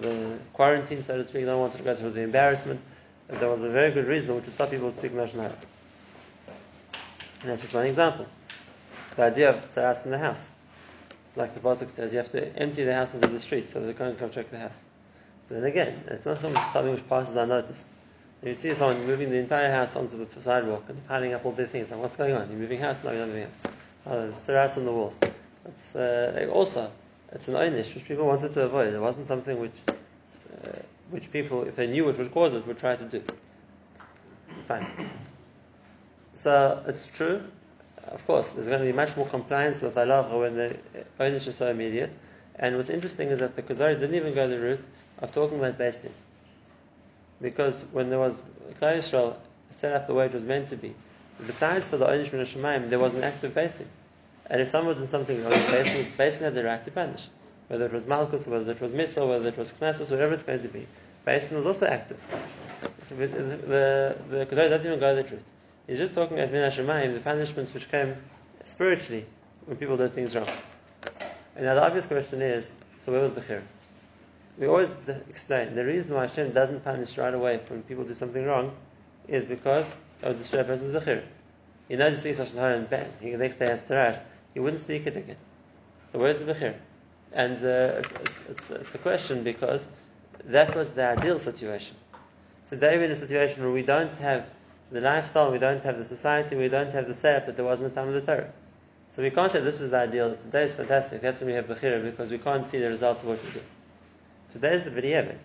the, 0.00 0.38
quarantine, 0.52 1.02
so 1.02 1.16
to 1.16 1.24
speak, 1.24 1.44
don't 1.44 1.60
want 1.60 1.72
to 1.74 1.82
go 1.82 1.94
through 1.94 2.10
the 2.10 2.22
embarrassment. 2.22 2.80
And 3.28 3.40
there 3.40 3.48
was 3.48 3.64
a 3.64 3.70
very 3.70 3.90
good 3.90 4.06
reason 4.06 4.34
which 4.36 4.44
would 4.44 4.54
stop 4.54 4.70
people 4.70 4.92
speaking 4.92 5.16
Lashon 5.16 5.40
Hara. 5.40 5.56
And 7.40 7.50
that's 7.50 7.62
just 7.62 7.74
one 7.74 7.86
example. 7.86 8.26
The 9.16 9.22
idea 9.22 9.50
of 9.50 9.66
tzaras 9.66 10.04
in 10.04 10.10
the 10.10 10.18
house. 10.18 10.50
It's 11.24 11.36
like 11.36 11.54
the 11.54 11.60
Pasuk 11.60 11.90
says, 11.90 12.12
you 12.12 12.18
have 12.18 12.30
to 12.30 12.56
empty 12.56 12.84
the 12.84 12.94
house 12.94 13.12
into 13.14 13.28
the 13.28 13.40
street 13.40 13.70
so 13.70 13.80
they 13.80 13.94
can't 13.94 14.18
come 14.18 14.30
check 14.30 14.50
the 14.50 14.58
house. 14.58 14.78
So 15.48 15.54
then 15.54 15.64
again, 15.64 16.02
it's 16.08 16.26
not 16.26 16.40
something 16.40 16.92
which 16.92 17.08
passes 17.08 17.36
unnoticed. 17.36 17.86
If 18.42 18.48
you 18.48 18.54
see 18.54 18.74
someone 18.74 19.06
moving 19.06 19.30
the 19.30 19.38
entire 19.38 19.70
house 19.70 19.96
onto 19.96 20.24
the 20.24 20.42
sidewalk 20.42 20.84
and 20.88 21.06
piling 21.08 21.32
up 21.32 21.46
all 21.46 21.52
their 21.52 21.66
things, 21.66 21.90
like 21.90 22.00
what's 22.00 22.16
going 22.16 22.34
on? 22.34 22.48
You're 22.50 22.58
moving 22.58 22.80
house? 22.80 23.02
No, 23.02 23.10
you're 23.10 23.20
not 23.20 23.28
moving 23.28 23.44
house. 23.44 23.62
Oh, 24.06 24.20
there's 24.20 24.38
tzaras 24.38 24.76
on 24.76 24.84
the 24.84 24.92
walls. 24.92 25.18
It's 25.64 25.96
uh, 25.96 26.48
also 26.52 26.90
it's 27.32 27.48
an 27.48 27.54
einish 27.54 27.94
which 27.94 28.04
people 28.04 28.26
wanted 28.26 28.52
to 28.54 28.62
avoid. 28.62 28.92
It 28.94 29.00
wasn't 29.00 29.26
something 29.26 29.58
which 29.58 29.80
uh, 29.88 30.78
which 31.10 31.30
people, 31.32 31.62
if 31.62 31.76
they 31.76 31.86
knew 31.86 32.08
it 32.08 32.18
would 32.18 32.32
cause 32.32 32.54
it, 32.54 32.66
would 32.66 32.78
try 32.78 32.96
to 32.96 33.04
do. 33.04 33.22
Fine. 34.62 35.10
So 36.34 36.82
it's 36.86 37.06
true. 37.06 37.42
Of 38.08 38.26
course, 38.26 38.52
there's 38.52 38.68
going 38.68 38.80
to 38.80 38.86
be 38.86 38.92
much 38.92 39.16
more 39.16 39.26
compliance 39.26 39.82
with 39.82 39.94
halacha 39.94 40.40
when 40.40 40.56
the 40.56 40.76
einish 41.18 41.46
is 41.46 41.56
so 41.56 41.70
immediate. 41.70 42.12
And 42.56 42.76
what's 42.76 42.90
interesting 42.90 43.28
is 43.28 43.40
that 43.40 43.56
the 43.56 43.62
Kuzari 43.62 43.98
didn't 43.98 44.14
even 44.14 44.34
go 44.34 44.48
the 44.48 44.58
route 44.58 44.84
of 45.18 45.32
talking 45.32 45.58
about 45.58 45.78
Din. 45.78 45.94
Because 47.40 47.84
when 47.92 48.10
there 48.10 48.18
was 48.18 48.40
Klal 48.80 48.98
Yisrael 48.98 49.36
set 49.70 49.92
up 49.92 50.06
the 50.06 50.14
way 50.14 50.26
it 50.26 50.32
was 50.32 50.44
meant 50.44 50.68
to 50.68 50.76
be, 50.76 50.94
besides 51.46 51.88
for 51.88 51.96
the 51.96 52.06
Einish 52.06 52.32
Min 52.56 52.88
there 52.88 52.98
was 52.98 53.14
an 53.14 53.24
active 53.24 53.54
Din. 53.54 53.70
And 54.48 54.60
if 54.60 54.68
someone 54.68 54.98
did 54.98 55.08
something 55.08 55.42
wrong, 55.42 55.52
Din 55.52 56.06
had 56.16 56.54
the 56.54 56.64
right 56.64 56.82
to 56.84 56.90
punish. 56.90 57.28
Whether 57.68 57.86
it 57.86 57.92
was 57.92 58.06
Malchus, 58.06 58.46
whether 58.46 58.70
it 58.70 58.80
was 58.80 58.92
Missal, 58.92 59.28
whether 59.28 59.48
it 59.48 59.56
was 59.56 59.72
Knesset, 59.72 60.10
whatever 60.10 60.32
it's 60.32 60.44
going 60.44 60.62
to 60.62 60.68
be. 60.68 60.86
Din 61.24 61.56
was 61.56 61.66
also 61.66 61.86
active. 61.86 62.22
So 63.02 63.16
the, 63.16 63.26
the, 63.26 64.16
the 64.30 64.44
doesn't 64.44 64.86
even 64.86 65.00
go 65.00 65.14
that 65.14 65.30
route. 65.30 65.42
He's 65.86 65.98
just 65.98 66.14
talking 66.14 66.38
about 66.38 66.52
Min 66.52 66.70
Shemaim, 66.70 67.14
the 67.14 67.20
punishments 67.20 67.72
which 67.74 67.90
came 67.90 68.16
spiritually 68.64 69.26
when 69.66 69.76
people 69.76 69.96
did 69.96 70.12
things 70.12 70.34
wrong. 70.34 70.48
And 71.56 71.64
now 71.64 71.74
the 71.74 71.84
obvious 71.84 72.06
question 72.06 72.42
is, 72.42 72.70
so 73.00 73.12
where 73.12 73.22
was 73.22 73.32
Bechir? 73.32 73.62
We 74.58 74.66
always 74.66 74.90
explain 75.28 75.74
the 75.74 75.84
reason 75.84 76.14
why 76.14 76.22
Hashem 76.22 76.52
doesn't 76.52 76.82
punish 76.84 77.18
right 77.18 77.34
away 77.34 77.60
when 77.68 77.82
people 77.82 78.04
do 78.04 78.14
something 78.14 78.44
wrong 78.44 78.74
is 79.28 79.44
because 79.44 79.94
of 80.22 80.38
destroy 80.38 80.60
a 80.60 80.64
person's 80.64 80.92
Bechir. 80.92 81.22
He 81.88 81.96
knows 81.96 82.14
he 82.14 82.34
speaks 82.34 82.52
Hara 82.52 82.76
and 82.76 82.90
bang, 82.90 83.08
he, 83.20 83.30
the 83.30 83.38
next 83.38 83.56
day 83.56 83.66
has 83.66 83.86
tzaras, 83.86 84.20
he 84.56 84.60
wouldn't 84.60 84.80
speak 84.80 85.06
it 85.06 85.14
again. 85.18 85.36
So 86.06 86.18
where's 86.18 86.38
the 86.38 86.46
Bechir? 86.46 86.76
And 87.30 87.56
uh, 87.58 88.00
it's, 88.00 88.42
it's, 88.48 88.70
it's, 88.70 88.94
a 88.94 88.98
question 88.98 89.42
because 89.44 89.86
that 90.46 90.74
was 90.74 90.92
the 90.92 91.04
ideal 91.04 91.38
situation. 91.38 91.94
Today 92.70 92.96
we're 92.96 93.04
in 93.04 93.10
a 93.10 93.16
situation 93.16 93.62
where 93.62 93.70
we 93.70 93.82
don't 93.82 94.14
have 94.14 94.48
the 94.90 95.02
lifestyle, 95.02 95.52
we 95.52 95.58
don't 95.58 95.84
have 95.84 95.98
the 95.98 96.06
society, 96.06 96.56
we 96.56 96.68
don't 96.68 96.90
have 96.90 97.06
the 97.06 97.12
setup 97.12 97.44
that 97.44 97.56
there 97.56 97.66
was 97.66 97.80
in 97.80 97.84
the 97.84 97.90
time 97.90 98.08
of 98.08 98.14
the 98.14 98.22
Torah. 98.22 98.50
So 99.10 99.20
we 99.20 99.28
can't 99.28 99.52
say 99.52 99.60
this 99.60 99.82
is 99.82 99.90
the 99.90 99.98
ideal. 99.98 100.34
Today 100.36 100.62
is 100.62 100.74
fantastic. 100.74 101.20
That's 101.20 101.38
when 101.40 101.48
we 101.48 101.52
have 101.52 101.66
Bechira 101.66 102.02
because 102.02 102.30
we 102.30 102.38
can't 102.38 102.64
see 102.64 102.78
the 102.78 102.88
results 102.88 103.20
of 103.20 103.28
what 103.28 103.44
we 103.44 103.50
do. 103.50 103.60
Today 104.52 104.72
is 104.72 104.84
the 104.84 104.90
B'di'evet. 104.90 105.42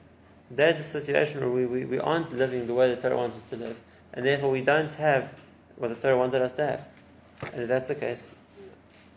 Today 0.47 0.69
is 0.69 0.79
a 0.79 0.83
situation 0.83 1.41
where 1.41 1.49
we, 1.49 1.65
we, 1.65 1.83
we 1.83 1.99
aren't 1.99 2.31
living 2.31 2.65
the 2.65 2.73
way 2.73 2.95
the 2.95 3.01
Torah 3.01 3.17
wants 3.17 3.35
us 3.35 3.43
to 3.49 3.57
live, 3.57 3.75
and 4.13 4.25
therefore 4.25 4.51
we 4.51 4.61
don't 4.61 4.93
have 4.93 5.33
what 5.75 5.89
the 5.89 5.95
Torah 5.95 6.17
wanted 6.17 6.41
us 6.41 6.53
to 6.53 6.65
have. 6.65 6.87
And 7.51 7.63
if 7.63 7.67
that's 7.67 7.89
the 7.89 7.95
case, 7.95 8.33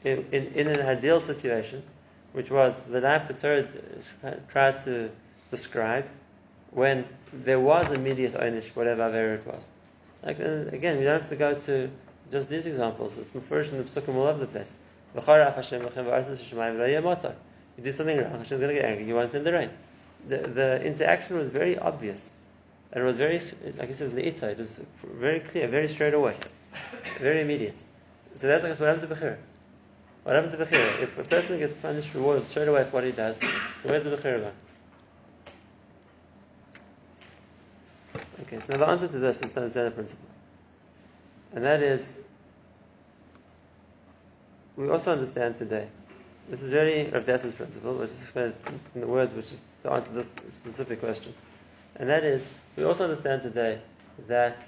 in, 0.05 0.27
in, 0.33 0.69
an 0.69 0.81
ideal 0.87 1.21
situation, 1.21 1.83
which 2.33 2.51
was 2.51 2.81
the 2.83 3.01
life 3.01 3.29
the 3.29 3.35
Torah 3.35 3.67
tries 4.49 4.85
to 4.85 5.11
describe, 5.51 6.07
when 6.71 7.05
there 7.33 7.61
was 7.61 7.91
immediate 7.91 8.35
onish, 8.35 8.75
whatever 8.77 9.03
Avera 9.03 9.37
it 9.37 9.47
was. 9.47 9.69
Like, 10.23 10.41
uh, 10.41 10.67
again, 10.73 10.99
we 10.99 11.05
don't 11.05 11.21
have 11.21 11.29
to 11.31 11.37
go 11.37 11.55
to 11.55 11.91
just 12.31 12.49
these 12.49 12.67
examples. 12.67 13.17
It's 13.19 13.31
first 13.31 13.73
in 13.73 13.79
the 13.79 13.85
psukim 13.85 14.15
all 14.15 14.27
over 14.27 14.39
the 14.39 14.47
place. 14.47 14.75
You 15.15 15.21
do 17.83 17.93
something 17.93 18.19
wrong, 18.19 18.39
Hashem's 18.39 18.61
going 18.61 18.75
to 18.75 18.81
get 18.81 18.85
angry. 18.85 19.07
You 19.07 19.15
want 19.15 19.29
to 19.29 19.33
send 19.33 19.47
the 19.47 19.53
rain. 19.53 19.71
The, 20.29 20.39
the 20.39 20.83
interaction 20.83 21.37
was 21.37 21.49
very 21.49 21.79
obvious. 21.79 22.33
And 22.93 23.03
it 23.03 23.07
was 23.07 23.19
very, 23.19 23.41
like 23.77 23.89
he 23.89 23.95
says 23.95 24.11
in 24.11 24.17
the 24.17 24.27
Ita, 24.27 24.51
it 24.51 24.59
was 24.59 24.81
very 25.03 25.41
clear, 25.41 25.69
very 25.69 25.89
straight 25.89 26.15
away, 26.15 26.37
very 27.21 27.41
immediate. 27.41 27.83
So 28.37 28.47
that's 28.47 28.65
like 28.65 28.79
what 28.79 28.89
happened 28.89 29.09
to 29.09 29.15
Bechira. 29.15 29.37
What 30.25 30.35
happened 30.35 30.53
to 30.53 30.59
Bechira? 30.59 31.03
If 31.03 31.19
a 31.19 31.25
person 31.25 31.59
gets 31.59 31.75
punished, 31.75 32.15
rewarded 32.15 32.49
straight 32.49 32.69
away 32.69 32.85
for 32.85 32.91
what 32.91 33.05
he 33.05 33.13
does, 33.13 33.37
so 33.39 33.89
where's 33.91 34.05
the 34.05 34.17
Bechira 34.17 34.41
gone? 34.41 34.53
Okay, 38.43 38.59
so 38.61 38.77
the 38.77 38.87
answer 38.87 39.07
to 39.07 39.19
this 39.19 39.43
is 39.43 39.53
to 39.53 39.61
understand 39.61 39.89
a 39.89 39.91
principle. 39.91 40.27
And 41.53 41.65
that 41.65 41.83
is, 41.83 42.15
we 44.77 44.89
also 44.89 45.13
understand 45.13 45.57
today 45.57 45.89
this 46.49 46.63
is 46.63 46.73
really 46.73 47.11
Rav 47.11 47.25
Dessler's 47.25 47.55
principle, 47.55 47.95
which 47.95 48.11
is 48.11 48.23
explained 48.23 48.55
in 48.95 49.01
the 49.01 49.07
words 49.07 49.35
which 49.35 49.53
is 49.53 49.61
to 49.83 49.93
answer 49.93 50.11
this 50.13 50.33
specific 50.51 51.01
question. 51.01 51.33
And 51.97 52.09
that 52.09 52.25
is, 52.25 52.47
we 52.77 52.85
also 52.85 53.05
understand 53.05 53.43
today 53.43 53.81
that 54.29 54.59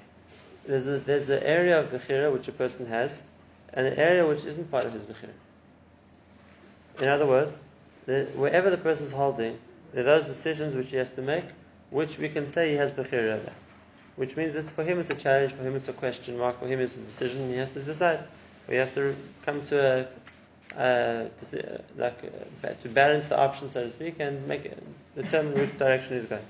there's 0.66 0.86
a, 0.86 0.98
there's 0.98 1.28
an 1.28 1.42
area 1.42 1.80
of 1.80 1.90
Bechira 1.90 2.32
which 2.32 2.48
a 2.48 2.52
person 2.52 2.86
has, 2.86 3.22
and 3.72 3.86
an 3.86 3.94
area 3.94 4.26
which 4.26 4.44
isn't 4.44 4.70
part 4.70 4.84
of 4.84 4.92
his 4.92 5.04
Bechira. 5.04 5.30
In 7.00 7.08
other 7.08 7.26
words, 7.26 7.60
the, 8.06 8.24
wherever 8.34 8.70
the 8.70 8.78
person 8.78 9.06
is 9.06 9.12
holding, 9.12 9.58
there 9.92 10.02
are 10.02 10.20
those 10.20 10.26
decisions 10.26 10.74
which 10.74 10.88
he 10.88 10.96
has 10.96 11.10
to 11.10 11.22
make, 11.22 11.44
which 11.90 12.18
we 12.18 12.28
can 12.28 12.46
say 12.46 12.70
he 12.70 12.76
has 12.76 12.92
Bechira 12.92 13.40
about. 13.40 13.54
Which 14.16 14.36
means 14.36 14.54
it's 14.54 14.70
for 14.70 14.82
him 14.82 14.98
it's 14.98 15.10
a 15.10 15.14
challenge, 15.14 15.52
for 15.52 15.62
him 15.62 15.76
it's 15.76 15.88
a 15.88 15.92
question 15.92 16.38
mark, 16.38 16.58
for 16.58 16.66
him 16.66 16.80
it's 16.80 16.96
a 16.96 17.00
decision, 17.00 17.50
he 17.50 17.56
has 17.56 17.72
to 17.74 17.82
decide. 17.82 18.20
He 18.68 18.76
has 18.76 18.94
to 18.94 19.14
come 19.44 19.64
to 19.66 19.78
a 19.78 20.08
to, 20.76 21.30
uh, 21.74 21.78
like 21.96 22.18
uh, 22.64 22.68
to 22.82 22.88
balance 22.88 23.26
the 23.26 23.38
options, 23.38 23.72
so 23.72 23.84
to 23.84 23.90
speak, 23.90 24.16
and 24.20 24.46
make 24.46 24.70
determine 25.14 25.54
which 25.54 25.76
direction 25.78 26.16
he's 26.16 26.26
going. 26.26 26.44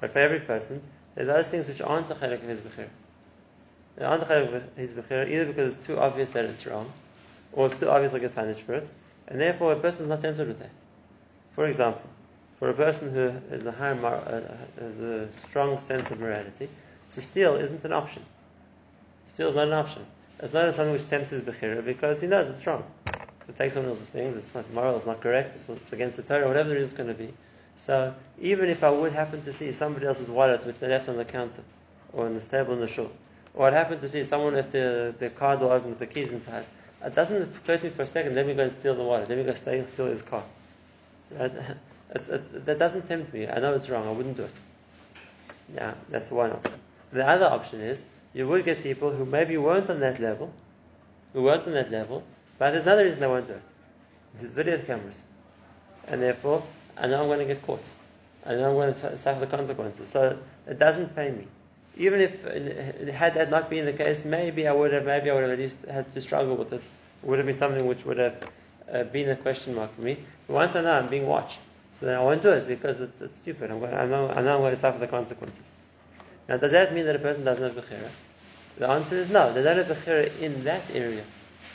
But 0.00 0.12
for 0.12 0.18
every 0.18 0.40
person, 0.40 0.82
there 1.14 1.24
are 1.24 1.34
those 1.34 1.48
things 1.48 1.68
which 1.68 1.80
aren't 1.80 2.10
a 2.10 2.14
chelik 2.14 2.42
of 2.42 2.48
his 2.48 2.60
bechira. 2.60 2.68
They 2.74 2.74
aren't 2.76 2.82
a 2.82 2.82
chelik 2.82 2.88
of 2.88 3.85
bechira 3.98 5.28
either 5.28 5.46
because 5.46 5.76
it's 5.76 5.86
too 5.86 5.98
obvious 5.98 6.30
that 6.30 6.44
it's 6.44 6.66
wrong, 6.66 6.90
or 7.52 7.66
it's 7.66 7.80
too 7.80 7.88
obvious 7.88 8.12
to 8.12 8.20
get 8.20 8.34
punished 8.34 8.62
for 8.62 8.74
it, 8.74 8.88
and 9.28 9.40
therefore 9.40 9.72
a 9.72 9.76
person 9.76 10.04
is 10.04 10.08
not 10.08 10.20
tempted 10.20 10.46
with 10.46 10.58
that. 10.58 10.70
For 11.54 11.66
example, 11.66 12.08
for 12.58 12.70
a 12.70 12.74
person 12.74 13.12
who 13.12 13.32
has 13.50 13.64
a 13.66 13.72
high 13.72 13.92
uh, 13.92 14.42
has 14.80 15.00
a 15.00 15.32
strong 15.32 15.78
sense 15.80 16.10
of 16.10 16.20
morality, 16.20 16.68
to 17.12 17.22
steal 17.22 17.56
isn't 17.56 17.84
an 17.84 17.92
option. 17.92 18.24
Steal 19.26 19.48
is 19.48 19.54
not 19.54 19.68
an 19.68 19.74
option. 19.74 20.04
It's 20.40 20.52
not 20.52 20.74
something 20.74 20.92
which 20.92 21.08
tempts 21.08 21.30
his 21.30 21.42
bechira 21.42 21.84
because 21.84 22.20
he 22.20 22.26
knows 22.26 22.48
it's 22.48 22.66
wrong 22.66 22.84
to 23.46 23.52
take 23.52 23.72
someone 23.72 23.92
else's 23.92 24.08
things. 24.08 24.36
It's 24.36 24.54
not 24.54 24.70
moral, 24.72 24.96
it's 24.96 25.06
not 25.06 25.20
correct, 25.20 25.54
it's, 25.54 25.68
it's 25.68 25.92
against 25.92 26.16
the 26.16 26.22
Torah, 26.22 26.46
whatever 26.46 26.68
the 26.68 26.74
reason 26.74 26.88
it's 26.88 26.96
going 26.96 27.08
to 27.08 27.14
be. 27.14 27.32
So 27.78 28.14
even 28.40 28.68
if 28.68 28.84
I 28.84 28.90
would 28.90 29.12
happen 29.12 29.42
to 29.42 29.52
see 29.52 29.72
somebody 29.72 30.06
else's 30.06 30.28
wallet 30.28 30.66
which 30.66 30.78
they 30.78 30.88
left 30.88 31.08
on 31.08 31.16
the 31.16 31.24
counter 31.24 31.62
or 32.12 32.26
in 32.26 32.34
the 32.34 32.40
table 32.40 32.74
in 32.74 32.80
the 32.80 32.86
shul, 32.86 33.10
or 33.56 33.72
I'd 33.72 34.00
to 34.00 34.08
see 34.08 34.22
someone 34.22 34.54
left 34.54 34.72
the, 34.72 35.14
their 35.18 35.30
car 35.30 35.56
door 35.56 35.72
open 35.72 35.90
with 35.90 35.98
the 35.98 36.06
keys 36.06 36.30
inside, 36.30 36.66
it 37.02 37.14
doesn't 37.14 37.42
occur 37.42 37.78
to 37.78 37.84
me 37.84 37.90
for 37.90 38.02
a 38.02 38.06
second, 38.06 38.34
let 38.34 38.46
me 38.46 38.54
go 38.54 38.62
and 38.62 38.72
steal 38.72 38.94
the 38.94 39.02
wallet, 39.02 39.28
let 39.28 39.38
me 39.38 39.44
go 39.44 39.54
stay 39.54 39.78
and 39.78 39.88
steal 39.88 40.06
his 40.06 40.22
car. 40.22 40.44
Right? 41.30 41.52
It's, 42.14 42.28
it's, 42.28 42.52
that 42.52 42.78
doesn't 42.78 43.08
tempt 43.08 43.34
me. 43.34 43.48
I 43.48 43.58
know 43.58 43.74
it's 43.74 43.90
wrong, 43.90 44.06
I 44.06 44.12
wouldn't 44.12 44.36
do 44.36 44.44
it. 44.44 44.52
Yeah, 45.74 45.92
that's 46.08 46.30
one 46.30 46.52
option. 46.52 46.74
The 47.12 47.28
other 47.28 47.46
option 47.46 47.80
is 47.80 48.04
you 48.32 48.46
would 48.46 48.64
get 48.64 48.84
people 48.84 49.10
who 49.10 49.24
maybe 49.24 49.56
weren't 49.56 49.90
on 49.90 49.98
that 49.98 50.20
level, 50.20 50.52
who 51.32 51.42
weren't 51.42 51.66
on 51.66 51.72
that 51.72 51.90
level, 51.90 52.22
but 52.58 52.70
there's 52.70 52.84
another 52.84 53.02
reason 53.02 53.24
I 53.24 53.26
won't 53.26 53.48
do 53.48 53.54
it. 53.54 53.62
This 54.34 54.44
is 54.44 54.54
video 54.54 54.78
cameras. 54.78 55.24
And 56.06 56.22
therefore, 56.22 56.62
I 56.96 57.08
know 57.08 57.22
I'm 57.22 57.26
going 57.26 57.40
to 57.40 57.44
get 57.44 57.66
caught. 57.66 57.82
I 58.44 58.54
know 58.54 58.68
I'm 58.68 58.74
going 58.74 58.94
to 58.94 59.18
suffer 59.18 59.40
the 59.40 59.46
consequences. 59.48 60.08
So 60.08 60.38
it 60.66 60.78
doesn't 60.78 61.16
pay 61.16 61.32
me. 61.32 61.46
Even 61.96 62.20
if, 62.20 62.42
had 63.10 63.34
that 63.34 63.50
not 63.50 63.70
been 63.70 63.86
the 63.86 63.92
case, 63.92 64.24
maybe 64.24 64.68
I 64.68 64.72
would 64.72 64.92
have, 64.92 65.06
maybe 65.06 65.30
I 65.30 65.34
would 65.34 65.42
have 65.42 65.52
at 65.52 65.58
least 65.58 65.84
had 65.86 66.12
to 66.12 66.20
struggle 66.20 66.56
with 66.56 66.72
it. 66.72 66.82
It 66.82 67.26
would 67.26 67.38
have 67.38 67.46
been 67.46 67.56
something 67.56 67.86
which 67.86 68.04
would 68.04 68.18
have 68.18 68.50
uh, 68.92 69.04
been 69.04 69.30
a 69.30 69.36
question 69.36 69.74
mark 69.74 69.94
for 69.94 70.02
me. 70.02 70.18
But 70.46 70.54
once 70.54 70.76
I 70.76 70.82
know 70.82 70.92
I'm 70.92 71.08
being 71.08 71.26
watched, 71.26 71.58
so 71.94 72.04
then 72.04 72.18
I 72.18 72.22
won't 72.22 72.42
do 72.42 72.50
it 72.50 72.68
because 72.68 73.00
it's, 73.00 73.22
it's 73.22 73.36
stupid. 73.36 73.70
I'm 73.70 73.80
going, 73.80 73.94
I, 73.94 74.04
know, 74.04 74.28
I 74.28 74.42
know 74.42 74.54
I'm 74.54 74.60
going 74.60 74.72
to 74.72 74.76
suffer 74.76 74.98
the 74.98 75.06
consequences. 75.06 75.72
Now, 76.48 76.58
does 76.58 76.72
that 76.72 76.92
mean 76.92 77.06
that 77.06 77.16
a 77.16 77.18
person 77.18 77.44
doesn't 77.44 77.64
have 77.64 77.84
Bechira? 77.84 78.10
The 78.78 78.88
answer 78.88 79.16
is 79.16 79.30
no. 79.30 79.52
They 79.54 79.62
don't 79.62 79.78
have 79.78 79.86
Bechira 79.86 80.38
in 80.40 80.64
that 80.64 80.82
area. 80.92 81.24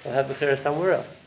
they'll 0.03 0.13
have 0.13 0.27
Bechira 0.27 0.57
somewhere 0.57 0.93
else. 0.93 1.19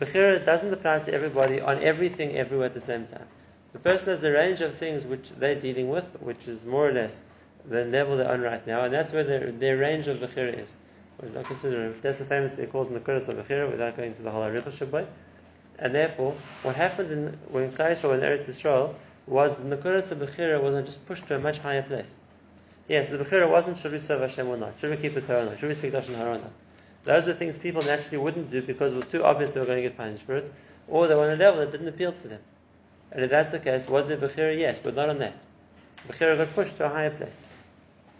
Bechira 0.00 0.44
doesn't 0.44 0.72
apply 0.72 0.98
to 0.98 1.14
everybody 1.14 1.60
on 1.60 1.80
everything 1.82 2.36
everywhere 2.36 2.66
at 2.66 2.74
the 2.74 2.80
same 2.80 3.06
time. 3.06 3.26
The 3.72 3.78
person 3.78 4.08
has 4.08 4.24
a 4.24 4.32
range 4.32 4.60
of 4.60 4.74
things 4.74 5.04
which 5.04 5.30
they're 5.38 5.60
dealing 5.60 5.88
with, 5.88 6.04
which 6.20 6.48
is 6.48 6.64
more 6.64 6.88
or 6.88 6.92
less 6.92 7.22
the 7.68 7.84
level 7.84 8.16
they're 8.16 8.30
on 8.30 8.40
right 8.40 8.66
now, 8.66 8.82
and 8.82 8.94
that's 8.94 9.12
where 9.12 9.24
their, 9.24 9.50
their 9.52 9.76
range 9.76 10.08
of 10.08 10.18
Bechira 10.18 10.62
is. 10.62 10.74
Is 11.22 11.32
not 11.32 11.46
considered. 11.46 12.00
That's 12.02 12.18
the 12.18 12.26
famous 12.26 12.52
they 12.52 12.66
calls 12.66 12.88
Nakudas 12.88 13.28
of 13.28 13.36
Bechira 13.36 13.70
without 13.70 13.96
going 13.96 14.12
to 14.14 14.22
the 14.22 14.30
whole 14.30 14.42
Shabbat. 14.42 15.06
And 15.78 15.94
therefore, 15.94 16.34
what 16.62 16.76
happened 16.76 17.10
in, 17.10 17.38
when 17.48 17.72
Yisrael 17.72 18.12
and 18.12 18.22
Eretz 18.22 18.44
Yisrael 18.44 18.94
was 19.26 19.56
the 19.56 19.76
Nakudas 19.76 20.10
of 20.10 20.18
Bechira 20.18 20.62
was 20.62 20.84
just 20.84 21.06
pushed 21.06 21.26
to 21.28 21.36
a 21.36 21.38
much 21.38 21.58
higher 21.58 21.82
place. 21.82 22.12
Yes, 22.88 23.08
the 23.08 23.18
Bechira 23.18 23.50
wasn't 23.50 23.78
should 23.78 23.92
we 23.92 23.98
serve 23.98 24.20
Hashem 24.20 24.46
or 24.46 24.56
not, 24.56 24.78
should 24.78 24.90
we 24.90 24.96
keep 24.96 25.14
the 25.14 25.20
Torah 25.20 25.42
or 25.42 25.46
not, 25.46 25.58
should 25.58 25.68
we 25.68 25.74
speak 25.74 25.92
Lashon 25.92 26.14
Hara 26.14 26.36
or 26.36 26.38
not. 26.38 26.52
Those 27.04 27.26
were 27.26 27.32
things 27.32 27.58
people 27.58 27.82
naturally 27.82 28.18
wouldn't 28.18 28.50
do 28.50 28.62
because 28.62 28.92
it 28.92 28.96
was 28.96 29.06
too 29.06 29.24
obvious 29.24 29.50
they 29.50 29.60
were 29.60 29.66
going 29.66 29.82
to 29.82 29.88
get 29.88 29.96
punished 29.96 30.24
for 30.24 30.36
it, 30.36 30.52
or 30.86 31.08
they 31.08 31.14
were 31.14 31.24
on 31.24 31.30
a 31.30 31.36
level 31.36 31.60
that 31.60 31.72
didn't 31.72 31.88
appeal 31.88 32.12
to 32.12 32.28
them. 32.28 32.40
And 33.10 33.24
if 33.24 33.30
that's 33.30 33.52
the 33.52 33.58
case, 33.58 33.88
was 33.88 34.06
there 34.06 34.16
Bechira? 34.16 34.56
Yes, 34.56 34.78
but 34.78 34.94
not 34.94 35.08
on 35.08 35.18
that. 35.18 35.34
Bechira 36.08 36.36
got 36.36 36.54
pushed 36.54 36.76
to 36.76 36.86
a 36.86 36.88
higher 36.88 37.10
place. 37.10 37.42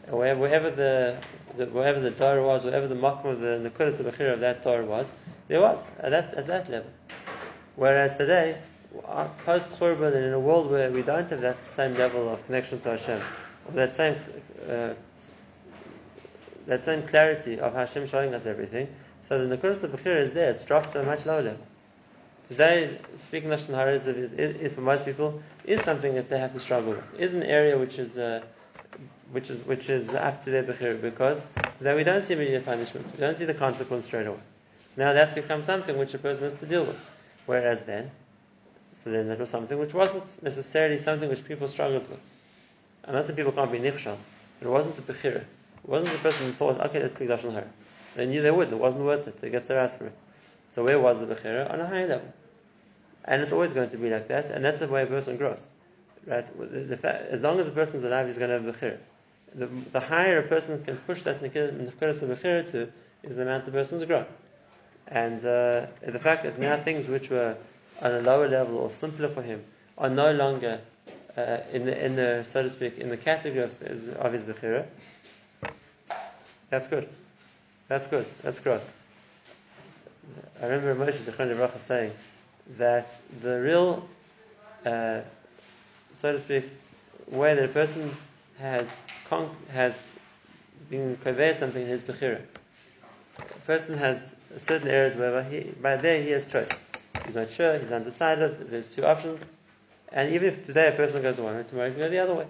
Wherever, 0.08 0.70
the, 0.70 1.18
the 1.56 1.66
wherever 1.66 1.98
the 1.98 2.12
Torah 2.12 2.42
was, 2.42 2.64
wherever 2.64 2.86
the 2.86 2.94
makom 2.94 3.24
of 3.24 3.40
the 3.40 3.70
Nakudas 3.70 3.98
of 3.98 4.06
of 4.06 4.40
that 4.40 4.62
Torah 4.62 4.84
was, 4.84 5.10
there 5.48 5.60
was 5.60 5.78
at 5.98 6.10
that 6.10 6.34
at 6.34 6.46
that 6.46 6.70
level. 6.70 6.90
Whereas 7.74 8.16
today, 8.16 8.56
post 9.44 9.78
Churban 9.80 10.14
and 10.14 10.24
in 10.24 10.32
a 10.32 10.38
world 10.38 10.70
where 10.70 10.90
we 10.92 11.02
don't 11.02 11.28
have 11.28 11.40
that 11.40 11.64
same 11.66 11.94
level 11.96 12.28
of 12.28 12.44
connection 12.46 12.78
to 12.80 12.90
Hashem, 12.90 13.20
or 13.66 13.72
that 13.72 13.94
same 13.94 14.14
uh, 14.68 14.94
that 16.66 16.84
same 16.84 17.02
clarity 17.08 17.58
of 17.58 17.74
Hashem 17.74 18.06
showing 18.06 18.32
us 18.32 18.46
everything, 18.46 18.88
so 19.20 19.44
the 19.44 19.56
Nakudas 19.56 19.82
of 19.82 19.90
Bechira 19.90 20.20
is 20.20 20.32
there. 20.32 20.52
It's 20.52 20.64
dropped 20.64 20.92
to 20.92 21.00
a 21.00 21.04
much 21.04 21.26
lower 21.26 21.42
level. 21.42 21.66
Today, 22.46 22.96
speaking 23.16 23.50
Lashon 23.50 23.74
Hara 23.74 23.94
is, 23.94 24.06
is, 24.06 24.32
is, 24.32 24.72
for 24.72 24.80
most 24.80 25.04
people 25.04 25.42
is 25.64 25.80
something 25.80 26.14
that 26.14 26.28
they 26.28 26.38
have 26.38 26.52
to 26.52 26.60
struggle 26.60 26.92
with. 26.92 27.04
Is 27.18 27.34
an 27.34 27.42
area 27.42 27.76
which 27.76 27.98
is 27.98 28.16
uh, 28.16 28.42
which 29.32 29.50
is 29.50 29.64
which 29.66 29.88
is 29.90 30.08
up 30.14 30.44
to 30.44 30.50
their 30.50 30.62
bechir 30.62 31.00
because 31.00 31.44
today 31.78 31.94
we 31.94 32.04
don't 32.04 32.22
see 32.22 32.34
immediate 32.34 32.64
punishment. 32.64 33.06
We 33.12 33.18
don't 33.18 33.36
see 33.36 33.44
the 33.44 33.54
consequence 33.54 34.06
straight 34.06 34.26
away. 34.26 34.38
So 34.94 35.04
now 35.04 35.12
that's 35.12 35.32
become 35.32 35.62
something 35.62 35.98
which 35.98 36.14
a 36.14 36.18
person 36.18 36.44
has 36.44 36.58
to 36.60 36.66
deal 36.66 36.84
with. 36.84 36.98
Whereas 37.46 37.82
then, 37.82 38.10
so 38.92 39.10
then 39.10 39.28
that 39.28 39.38
was 39.38 39.50
something 39.50 39.78
which 39.78 39.94
wasn't 39.94 40.42
necessarily 40.42 40.98
something 40.98 41.28
which 41.28 41.44
people 41.44 41.68
struggled 41.68 42.08
with. 42.08 42.20
I'm 43.04 43.14
not 43.14 43.24
saying 43.24 43.36
people 43.36 43.52
can't 43.52 43.70
be 43.70 43.78
nichshal, 43.78 44.16
but 44.58 44.68
it 44.68 44.70
wasn't 44.70 44.98
a 44.98 45.02
bechira. 45.02 45.36
It 45.36 45.46
wasn't 45.88 46.12
the 46.12 46.18
person 46.18 46.46
who 46.46 46.52
thought, 46.52 46.80
okay, 46.86 47.00
let's 47.00 47.14
speak 47.14 47.28
Lashon 47.28 47.52
Hara. 47.52 47.68
They 48.16 48.26
knew 48.26 48.42
they 48.42 48.50
would. 48.50 48.72
It 48.72 48.78
wasn't 48.78 49.04
worth 49.04 49.28
it. 49.28 49.40
They 49.40 49.50
get 49.50 49.68
their 49.68 49.78
ass 49.78 49.96
for 49.96 50.06
it. 50.06 50.18
So 50.72 50.82
where 50.84 50.98
was 50.98 51.20
the 51.20 51.26
bechira? 51.26 51.72
On 51.72 51.80
a 51.80 51.86
high 51.86 52.06
level. 52.06 52.32
And 53.24 53.42
it's 53.42 53.52
always 53.52 53.72
going 53.72 53.90
to 53.90 53.96
be 53.96 54.10
like 54.10 54.28
that, 54.28 54.50
and 54.50 54.64
that's 54.64 54.80
the 54.80 54.88
way 54.88 55.02
a 55.02 55.06
person 55.06 55.36
grows. 55.36 55.66
Right? 56.26 56.46
The, 56.58 57.30
as 57.30 57.40
long 57.40 57.60
as 57.60 57.68
a 57.68 57.72
person's 57.72 58.04
alive, 58.04 58.26
he's 58.26 58.38
going 58.38 58.50
to 58.50 58.60
have 58.60 58.74
bechira. 58.76 58.98
The, 59.54 59.66
the 59.66 60.00
higher 60.00 60.40
a 60.40 60.42
person 60.42 60.84
can 60.84 60.96
push 60.98 61.22
that 61.22 61.42
nekudas 61.42 62.22
of 62.22 62.28
bechira 62.30 62.70
to, 62.72 62.88
is 63.22 63.36
the 63.36 63.42
amount 63.42 63.64
the 63.64 63.72
person's 63.72 64.04
grown. 64.04 64.26
And 65.08 65.38
uh, 65.38 65.86
the 66.04 66.18
fact 66.18 66.42
that 66.42 66.58
now 66.58 66.76
things 66.82 67.08
which 67.08 67.30
were 67.30 67.56
on 68.02 68.12
a 68.12 68.20
lower 68.20 68.48
level 68.48 68.78
or 68.78 68.90
simpler 68.90 69.28
for 69.28 69.42
him 69.42 69.62
are 69.96 70.10
no 70.10 70.32
longer 70.32 70.80
uh, 71.36 71.58
in 71.72 71.86
the 71.86 72.04
in 72.04 72.16
the 72.16 72.44
so 72.44 72.62
to 72.62 72.70
speak 72.70 72.98
in 72.98 73.08
the 73.08 73.16
category 73.16 73.62
of, 73.62 73.82
of 74.16 74.32
his 74.32 74.42
bechira. 74.42 74.86
That's 76.70 76.88
good. 76.88 77.08
That's 77.88 78.06
good. 78.08 78.26
That's 78.42 78.58
growth. 78.58 78.82
I 80.60 80.66
remember 80.66 81.06
Moshe 81.06 81.18
Zichron 81.18 81.56
Baruch 81.56 81.78
saying 81.78 82.10
that 82.78 83.08
the 83.42 83.60
real, 83.60 84.08
uh, 84.84 85.20
so 86.20 86.32
to 86.32 86.38
speak, 86.38 86.64
way 87.28 87.54
that 87.54 87.64
a 87.64 87.68
person 87.68 88.14
has 88.58 88.94
con- 89.28 89.54
has 89.72 90.02
been 90.88 91.16
conveyed 91.18 91.56
something 91.56 91.82
in 91.82 91.88
his 91.88 92.02
bechira. 92.02 92.40
A 93.38 93.58
person 93.66 93.96
has 93.98 94.34
certain 94.56 94.88
areas 94.88 95.16
where 95.16 95.42
he, 95.42 95.60
by 95.82 95.96
there 95.96 96.22
he 96.22 96.30
has 96.30 96.44
choice. 96.44 96.78
He's 97.26 97.34
not 97.34 97.50
sure, 97.50 97.78
he's 97.78 97.92
undecided, 97.92 98.70
there's 98.70 98.86
two 98.86 99.04
options. 99.04 99.44
And 100.12 100.32
even 100.32 100.48
if 100.48 100.64
today 100.64 100.88
a 100.88 100.92
person 100.92 101.22
goes 101.22 101.38
one 101.38 101.56
way, 101.56 101.64
tomorrow 101.64 101.88
he 101.88 101.94
can 101.94 102.02
go 102.02 102.08
the 102.08 102.18
other 102.18 102.34
way. 102.34 102.46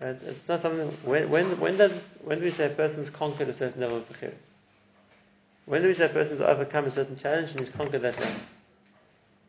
Right? 0.00 0.16
It's 0.22 0.48
not 0.48 0.60
something, 0.60 0.88
when, 1.04 1.30
when, 1.30 1.58
when, 1.58 1.76
does, 1.76 1.92
when 2.22 2.38
do 2.38 2.44
we 2.44 2.50
say 2.50 2.66
a 2.66 2.70
person's 2.70 3.08
conquered 3.10 3.48
a 3.48 3.54
certain 3.54 3.80
level 3.80 3.96
of 3.96 4.08
bechira? 4.08 4.34
When 5.64 5.82
do 5.82 5.88
we 5.88 5.94
say 5.94 6.06
a 6.06 6.08
person's 6.08 6.40
overcome 6.40 6.84
a 6.84 6.90
certain 6.90 7.16
challenge 7.16 7.50
and 7.50 7.60
he's 7.60 7.70
conquered 7.70 8.02
that 8.02 8.18
level? 8.18 8.40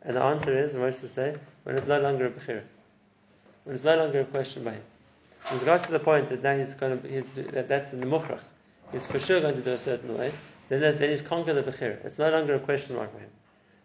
And 0.03 0.15
the 0.15 0.23
answer 0.23 0.57
is, 0.57 0.75
Moshe 0.75 1.01
to 1.01 1.07
say, 1.07 1.35
when 1.63 1.75
it's 1.75 1.87
no 1.87 1.99
longer 1.99 2.27
a 2.27 2.31
bechira. 2.31 2.63
It's 3.67 3.83
no 3.83 3.97
longer 3.97 4.21
a 4.21 4.25
question 4.25 4.63
by 4.63 4.71
him. 4.71 4.83
He's 5.51 5.63
got 5.63 5.83
to 5.85 5.91
the 5.91 5.99
point 5.99 6.29
that 6.29 6.43
now 6.43 6.57
he's 6.57 6.73
going 6.73 7.01
to, 7.01 7.07
he's, 7.07 7.27
that 7.51 7.67
that's 7.67 7.93
in 7.93 8.01
the 8.01 8.07
mukhrach. 8.07 8.41
He's 8.91 9.05
for 9.05 9.19
sure 9.19 9.41
going 9.41 9.55
to 9.55 9.61
do 9.61 9.71
a 9.71 9.77
certain 9.77 10.17
way. 10.17 10.31
Then, 10.69 10.81
then 10.81 11.09
he's 11.09 11.21
conquered 11.21 11.53
the 11.53 11.63
bechira. 11.63 12.03
It's 12.05 12.17
no 12.17 12.29
longer 12.29 12.55
a 12.55 12.59
question 12.59 12.95
mark 12.95 13.11
for 13.11 13.19
him. 13.19 13.29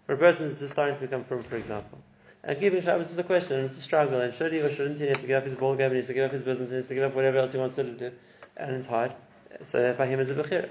For 0.07 0.15
a 0.15 0.19
person 0.19 0.49
who's 0.49 0.61
just 0.61 0.73
starting 0.73 0.95
to 0.97 1.01
become 1.01 1.25
firm, 1.25 1.43
for 1.43 1.57
example. 1.57 1.99
And 2.45 2.59
keeping 2.59 2.81
Shabbos 2.81 3.11
is 3.11 3.19
a 3.19 3.25
question, 3.25 3.57
and 3.57 3.65
it's 3.67 3.77
a 3.77 3.81
struggle, 3.81 4.21
and 4.21 4.33
should 4.33 4.53
he 4.53 4.61
or 4.61 4.71
shouldn't 4.71 4.99
he? 4.99 5.05
He 5.05 5.11
has 5.11 5.21
to 5.21 5.27
give 5.27 5.37
up 5.37 5.45
his 5.45 5.55
ball 5.55 5.75
game, 5.75 5.91
he 5.91 5.97
has 5.97 6.07
to 6.07 6.15
give 6.15 6.25
up 6.25 6.33
his 6.33 6.43
business, 6.43 6.71
he 6.71 6.77
has 6.77 6.89
to 6.89 6.95
give 6.95 7.03
up 7.03 7.15
whatever 7.15 7.39
else 7.39 7.53
he 7.53 7.59
wants 7.59 7.77
to 7.77 7.83
do, 7.83 8.13
and 8.57 8.77
it's 8.77 8.87
hard. 8.87 9.13
So 9.63 9.83
that 9.83 9.99
by 9.99 10.07
him 10.07 10.21
is 10.21 10.31
a 10.31 10.35
bechira. 10.35 10.71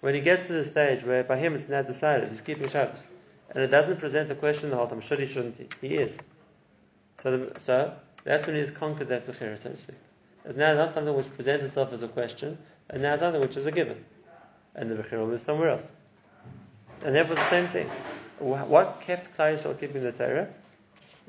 When 0.00 0.14
he 0.14 0.20
gets 0.20 0.46
to 0.48 0.52
the 0.52 0.64
stage 0.64 1.02
where 1.04 1.24
by 1.24 1.38
him 1.38 1.54
it's 1.54 1.68
now 1.68 1.82
decided, 1.82 2.28
he's 2.28 2.42
keeping 2.42 2.68
Shabbos, 2.68 3.02
and 3.50 3.64
it 3.64 3.68
doesn't 3.68 3.98
present 3.98 4.28
the 4.28 4.34
question 4.34 4.70
the 4.70 4.76
whole 4.76 4.86
time, 4.86 5.00
should 5.00 5.18
he, 5.18 5.26
shouldn't 5.26 5.56
he? 5.56 5.88
He 5.88 5.94
is. 5.96 6.20
So, 7.22 7.36
the, 7.36 7.60
so 7.60 7.94
that's 8.26 8.44
when 8.44 8.56
he's 8.56 8.72
conquered 8.72 9.08
that 9.08 9.24
bechira, 9.24 9.56
so 9.56 9.70
to 9.70 9.76
speak. 9.76 9.94
It's 10.44 10.56
now 10.56 10.74
not 10.74 10.92
something 10.92 11.14
which 11.14 11.32
presents 11.36 11.64
itself 11.64 11.92
as 11.92 12.02
a 12.02 12.08
question, 12.08 12.58
and 12.90 13.00
now 13.00 13.12
it's 13.12 13.20
something 13.22 13.40
which 13.40 13.56
is 13.56 13.66
a 13.66 13.70
given. 13.70 14.04
And 14.74 14.90
the 14.90 15.16
will 15.16 15.28
move 15.28 15.40
somewhere 15.40 15.70
else. 15.70 15.92
And 17.04 17.14
therefore 17.14 17.36
the 17.36 17.48
same 17.48 17.68
thing. 17.68 17.88
What 18.40 19.00
kept 19.00 19.36
Klal 19.36 19.54
Yisrael 19.54 19.78
keeping 19.78 20.02
the 20.02 20.10
Torah? 20.10 20.48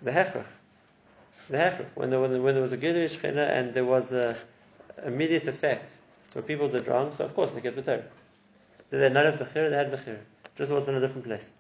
The 0.02 0.10
hechrach. 0.10 0.48
The 1.50 1.58
hechrach. 1.58 1.86
When 1.94 2.10
there, 2.10 2.20
when 2.20 2.32
there, 2.32 2.62
was 2.62 2.72
a 2.72 2.78
Gilui 2.78 3.08
Shechina 3.08 3.48
and 3.48 3.76
there 3.76 3.86
was 3.86 4.12
a 4.12 4.36
immediate 5.06 5.48
effect 5.48 5.92
for 6.32 6.42
people 6.42 6.68
did 6.68 6.88
wrong, 6.88 7.14
so 7.14 7.26
of 7.26 7.36
course 7.36 7.52
they 7.52 7.62
kept 7.62 7.76
the 7.76 7.84
Torah. 7.84 8.04
Did 8.90 9.00
they 9.02 9.10
not 9.10 9.26
have 9.26 9.36
bechira? 9.36 9.70
They 9.70 9.76
had 9.76 9.92
bechira. 9.92 10.20
Just 10.58 10.72
was 10.72 10.88
in 10.88 10.96
a 10.96 11.00
different 11.00 11.26
place. 11.26 11.52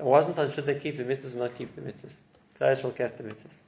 It 0.00 0.06
wasn't 0.06 0.38
on 0.38 0.50
should 0.52 0.64
they 0.64 0.80
keep 0.80 0.96
the 0.96 1.04
mitzvahs 1.04 1.34
or 1.34 1.40
not 1.40 1.58
keep 1.58 1.74
the 1.74 1.82
mitzvahs. 1.82 2.16
Klal 2.58 2.72
Yisrael 2.72 2.96
kept 2.96 3.18
the 3.18 3.24
mitzvahs. 3.24 3.60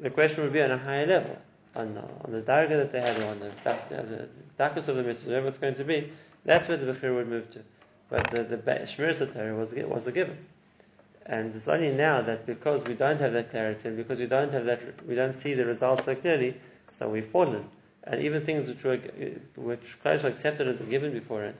The 0.00 0.10
question 0.10 0.44
would 0.44 0.52
be 0.52 0.62
on 0.62 0.70
a 0.70 0.78
higher 0.78 1.06
level, 1.06 1.38
on 1.74 1.94
the, 1.94 2.02
on 2.02 2.32
the 2.32 2.42
darga 2.42 2.70
that 2.70 2.92
they 2.92 3.00
had, 3.00 3.18
or 3.18 3.26
on 3.26 3.40
the, 3.40 3.48
uh, 3.70 4.02
the, 4.02 4.28
dakas 4.58 4.88
of 4.88 4.96
the 4.96 5.02
mitzvah, 5.02 5.30
whatever 5.30 5.48
it's 5.48 5.58
going 5.58 5.74
to 5.74 5.84
be. 5.84 6.12
That's 6.44 6.68
where 6.68 6.76
the 6.76 6.92
bechir 6.92 7.14
would 7.14 7.28
move 7.28 7.50
to. 7.50 7.60
But 8.08 8.30
the, 8.30 8.44
the 8.44 8.58
shmir 8.58 9.32
Torah 9.32 9.54
was 9.54 9.72
was 9.72 10.06
a 10.06 10.12
given. 10.12 10.38
And 11.24 11.52
it's 11.54 11.66
only 11.66 11.90
now 11.90 12.22
that 12.22 12.46
because 12.46 12.84
we 12.84 12.94
don't 12.94 13.18
have 13.20 13.32
that 13.32 13.50
clarity 13.50 13.88
and 13.88 13.96
because 13.96 14.20
we 14.20 14.26
don't 14.26 14.52
have 14.52 14.64
that, 14.66 15.04
we 15.06 15.16
don't 15.16 15.32
see 15.32 15.54
the 15.54 15.66
results 15.66 16.04
so 16.04 16.14
clearly, 16.14 16.54
so 16.88 17.08
we've 17.08 17.26
fallen. 17.26 17.68
And 18.04 18.22
even 18.22 18.44
things 18.44 18.68
which 18.68 18.84
were 18.84 18.98
which 19.56 19.98
Klal 20.04 20.22
accepted 20.22 20.68
as 20.68 20.80
a 20.80 20.84
given 20.84 21.12
before 21.12 21.42
it 21.42 21.56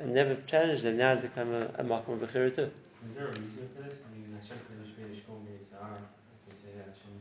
and 0.00 0.14
never 0.14 0.36
challenged 0.46 0.82
them 0.82 0.96
now 0.96 1.10
has 1.10 1.20
become 1.20 1.52
a, 1.52 1.70
a 1.76 1.84
of 1.84 2.06
bechira 2.06 2.54
too. 2.54 2.70
Is 3.04 3.14
there 3.14 3.26
a 3.26 3.40
reason 3.40 3.68
for 3.76 3.82
this? 3.82 4.00
I 4.00 4.16
mean, 4.16 4.34
Hashem 4.40 4.56
Yitzhar, 4.56 6.00
we 6.48 6.56
say 6.56 6.72
Hashem 6.78 7.12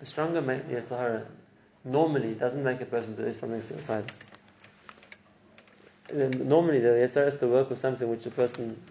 A 0.00 0.04
stronger 0.04 0.42
Yitzhar 0.42 1.26
normally 1.84 2.34
doesn't 2.34 2.64
make 2.64 2.80
a 2.80 2.84
person 2.84 3.14
do 3.14 3.32
something 3.32 3.62
suicidal. 3.62 4.06
Normally, 6.12 6.80
the 6.80 6.88
Yitzhar 6.88 7.28
is 7.28 7.36
to 7.36 7.46
work 7.46 7.70
with 7.70 7.78
something 7.78 8.08
which 8.08 8.26
a 8.26 8.30
person 8.30 8.82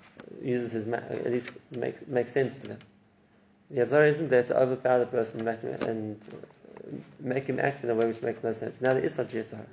uses 0.41 0.71
his, 0.71 0.87
at 0.87 1.29
least 1.29 1.51
makes, 1.71 2.07
makes 2.07 2.31
sense 2.31 2.61
to 2.61 2.67
them. 2.69 2.79
The 3.69 3.81
Yitzhar 3.81 4.07
isn't 4.07 4.29
there 4.29 4.43
to 4.43 4.57
overpower 4.57 4.99
the 4.99 5.05
person 5.05 5.45
and 5.47 6.17
make 7.19 7.45
him 7.45 7.59
act 7.59 7.83
in 7.83 7.89
a 7.89 7.95
way 7.95 8.07
which 8.07 8.21
makes 8.21 8.41
no 8.43 8.53
sense. 8.53 8.79
Now 8.79 8.93
there 8.93 9.03
is 9.03 9.13
such 9.13 9.33
Yitzhar. 9.33 9.65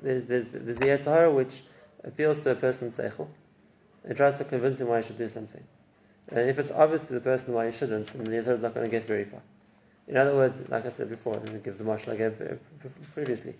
There's, 0.00 0.24
there's, 0.24 0.46
the 0.48 0.86
Yitzhar 0.86 1.34
which 1.34 1.62
appeals 2.04 2.44
to 2.44 2.52
a 2.52 2.54
person's 2.54 2.96
seichel 2.96 3.28
and 4.04 4.16
tries 4.16 4.38
to 4.38 4.44
convince 4.44 4.80
him 4.80 4.86
why 4.86 5.00
he 5.00 5.06
should 5.06 5.18
do 5.18 5.28
something. 5.28 5.64
And 6.30 6.48
if 6.48 6.58
it's 6.58 6.70
obvious 6.70 7.06
to 7.08 7.14
the 7.14 7.20
person 7.20 7.54
why 7.54 7.66
he 7.66 7.72
shouldn't, 7.72 8.12
then 8.12 8.24
the 8.24 8.30
Yitzhar 8.30 8.54
is 8.54 8.60
not 8.60 8.74
going 8.74 8.88
to 8.88 8.90
get 8.90 9.06
very 9.06 9.24
far. 9.24 9.40
In 10.06 10.16
other 10.16 10.34
words, 10.34 10.60
like 10.68 10.86
I 10.86 10.90
said 10.90 11.08
before, 11.08 11.34
let 11.34 11.52
me 11.52 11.60
give 11.62 11.78
the 11.78 11.84
marshal 11.84 12.12
I 12.12 12.16
gave 12.16 12.58
previously. 13.14 13.54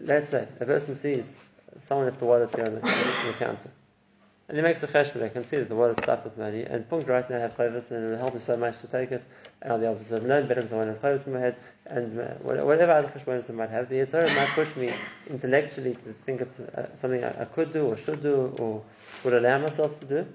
Let's 0.00 0.30
say 0.30 0.46
a 0.60 0.64
person 0.64 0.94
sees 0.94 1.36
someone 1.78 2.06
left 2.06 2.18
the 2.18 2.26
wallet 2.26 2.54
here 2.54 2.64
on 2.64 2.74
the, 2.74 2.80
on 2.80 3.26
the 3.26 3.34
counter. 3.38 3.70
And 4.48 4.56
he 4.56 4.62
makes 4.62 4.82
a 4.82 4.86
cheshbon. 4.86 5.22
I 5.22 5.28
can 5.28 5.44
see 5.44 5.58
that 5.58 5.68
the 5.68 5.76
wallet's 5.76 6.02
stuffed 6.02 6.24
with 6.24 6.38
money. 6.38 6.62
And 6.62 6.88
punkt 6.88 7.06
right 7.06 7.28
now 7.28 7.36
I 7.36 7.40
have 7.40 7.54
chayvus, 7.54 7.90
and 7.90 8.02
it 8.02 8.10
will 8.10 8.16
help 8.16 8.34
me 8.34 8.40
so 8.40 8.56
much 8.56 8.80
to 8.80 8.86
take 8.86 9.12
it. 9.12 9.22
And 9.60 9.70
I'll 9.70 9.78
be 9.78 9.84
able 9.84 9.96
to 9.96 10.04
serve 10.04 10.24
learn 10.24 10.48
better 10.48 10.62
because 10.62 10.72
I 10.72 10.76
won't 10.76 11.02
have 11.02 11.26
in 11.26 11.32
my 11.34 11.40
head. 11.40 11.56
And 11.84 12.18
uh, 12.18 12.24
whatever 12.40 12.92
other 12.92 13.08
cheshbonis 13.08 13.50
I 13.50 13.52
might 13.52 13.68
have, 13.68 13.90
the 13.90 13.96
Yitzhara 13.96 14.34
might 14.34 14.48
push 14.48 14.74
me 14.74 14.92
intellectually 15.28 15.94
to 15.94 16.12
think 16.14 16.40
it's 16.40 16.60
uh, 16.60 16.88
something 16.96 17.22
I, 17.22 17.42
I 17.42 17.44
could 17.44 17.72
do 17.72 17.88
or 17.88 17.96
should 17.98 18.22
do 18.22 18.54
or 18.58 18.82
would 19.22 19.34
allow 19.34 19.58
myself 19.58 20.00
to 20.00 20.06
do. 20.06 20.26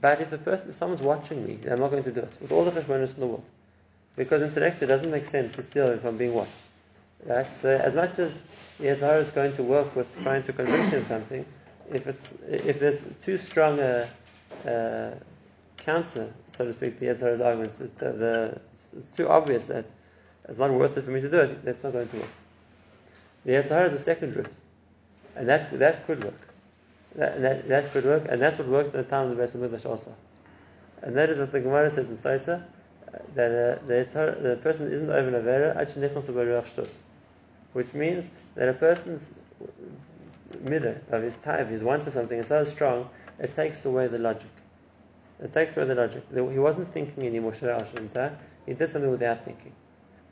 But 0.00 0.20
if 0.20 0.32
a 0.32 0.38
person, 0.38 0.70
if 0.70 0.74
someone's 0.74 1.02
watching 1.02 1.46
me, 1.46 1.58
I'm 1.70 1.78
not 1.78 1.90
going 1.90 2.04
to 2.04 2.12
do 2.12 2.20
it 2.20 2.38
with 2.40 2.52
all 2.52 2.64
the 2.64 2.70
cheshbonis 2.70 3.14
in 3.14 3.20
the 3.20 3.26
world. 3.26 3.48
Because 4.16 4.42
intellectually 4.42 4.86
it 4.86 4.94
doesn't 4.94 5.10
make 5.10 5.24
sense 5.24 5.54
to 5.54 5.62
steal 5.62 5.88
if 5.88 6.04
I'm 6.04 6.16
being 6.16 6.34
watched. 6.34 6.62
Right? 7.24 7.46
So 7.46 7.76
as 7.76 7.94
much 7.94 8.18
as 8.18 8.42
the 8.78 8.86
Yitzhara 8.86 9.20
is 9.20 9.30
going 9.30 9.52
to 9.54 9.62
work 9.62 9.94
with 9.94 10.08
trying 10.22 10.42
to 10.42 10.52
convince 10.52 10.90
you 10.92 10.98
of 10.98 11.04
something, 11.04 11.44
if 11.90 12.06
it's 12.06 12.34
if 12.48 12.80
there's 12.80 13.04
too 13.22 13.38
strong 13.38 13.78
a, 13.78 14.08
a 14.66 15.14
counter, 15.76 16.32
so 16.50 16.64
to 16.64 16.72
speak, 16.72 16.98
the 16.98 17.06
Yitzhara's 17.06 17.40
arguments, 17.40 17.80
it's, 17.80 17.92
the, 17.94 18.12
the, 18.12 18.60
it's, 18.74 18.88
it's, 18.96 19.10
too 19.10 19.28
obvious 19.28 19.66
that 19.66 19.84
it's 20.48 20.58
not 20.58 20.70
worth 20.72 20.96
it 20.96 21.04
for 21.04 21.10
me 21.10 21.20
to 21.20 21.30
do 21.30 21.40
it, 21.40 21.64
that's 21.64 21.84
not 21.84 21.92
going 21.92 22.08
to 22.08 22.16
work. 22.16 22.28
The 23.44 23.52
Yitzhara 23.52 23.88
is 23.88 23.94
a 23.94 23.98
second 23.98 24.36
route, 24.36 24.56
and 25.36 25.48
that 25.48 25.78
that 25.78 26.06
could 26.06 26.24
work. 26.24 26.51
That, 27.16 27.42
that, 27.42 27.68
that 27.68 27.92
could 27.92 28.04
work, 28.04 28.26
and 28.28 28.40
that's 28.40 28.58
what 28.58 28.68
worked 28.68 28.94
at 28.94 29.04
the 29.04 29.10
time 29.10 29.30
of 29.30 29.36
the 29.36 29.42
Beis 29.42 29.54
Hamikdash 29.54 29.84
also. 29.84 30.14
And 31.02 31.16
that 31.16 31.28
is 31.28 31.38
what 31.38 31.52
the 31.52 31.60
Gemara 31.60 31.90
says 31.90 32.08
in 32.08 32.16
Sotah, 32.16 32.62
that 33.34 33.80
uh, 33.82 33.86
the, 33.86 34.38
the 34.40 34.58
person 34.62 34.90
isn't 34.90 35.10
over 35.10 35.28
an 35.28 35.34
Avera, 35.34 35.76
actually 35.76 36.08
shtus 36.08 36.98
which 37.72 37.94
means 37.94 38.28
that 38.54 38.68
a 38.68 38.72
person's 38.74 39.30
midah 40.64 41.00
of 41.10 41.22
his 41.22 41.36
type, 41.36 41.68
his 41.68 41.82
want 41.82 42.02
for 42.02 42.10
something 42.10 42.38
is 42.38 42.48
so 42.48 42.64
strong, 42.64 43.08
it 43.38 43.54
takes 43.56 43.84
away 43.84 44.08
the 44.08 44.18
logic. 44.18 44.50
It 45.42 45.52
takes 45.52 45.76
away 45.76 45.86
the 45.86 45.94
logic. 45.94 46.22
He 46.32 46.40
wasn't 46.40 46.92
thinking 46.92 47.26
anymore, 47.26 47.52
he 47.52 48.74
did 48.74 48.90
something 48.90 49.10
without 49.10 49.44
thinking. 49.44 49.72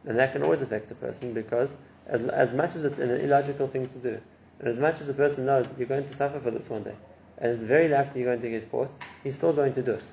And 0.07 0.19
that 0.19 0.33
can 0.33 0.43
always 0.43 0.63
affect 0.63 0.91
a 0.91 0.95
person 0.95 1.33
because 1.33 1.77
as, 2.07 2.23
as 2.29 2.53
much 2.53 2.75
as 2.77 2.85
it's 2.85 2.99
an 2.99 3.11
illogical 3.11 3.69
thing 3.69 3.89
to 3.89 3.99
do, 3.99 4.21
and 4.61 4.69
as 4.69 4.79
much 4.79 5.01
as 5.01 5.09
a 5.09 5.15
person 5.15 5.47
knows 5.47 5.67
you're 5.79 5.89
going 5.89 6.05
to 6.05 6.15
suffer 6.15 6.39
for 6.39 6.51
this 6.51 6.69
one 6.69 6.85
day, 6.85 6.95
and 7.39 7.51
it's 7.51 7.63
very 7.63 7.89
likely 7.89 8.21
you're 8.21 8.31
going 8.31 8.43
to 8.43 8.51
get 8.51 8.71
caught, 8.71 8.91
he's 9.25 9.35
still 9.35 9.55
going 9.55 9.73
to 9.73 9.83
do 9.83 9.93
it. 9.95 10.05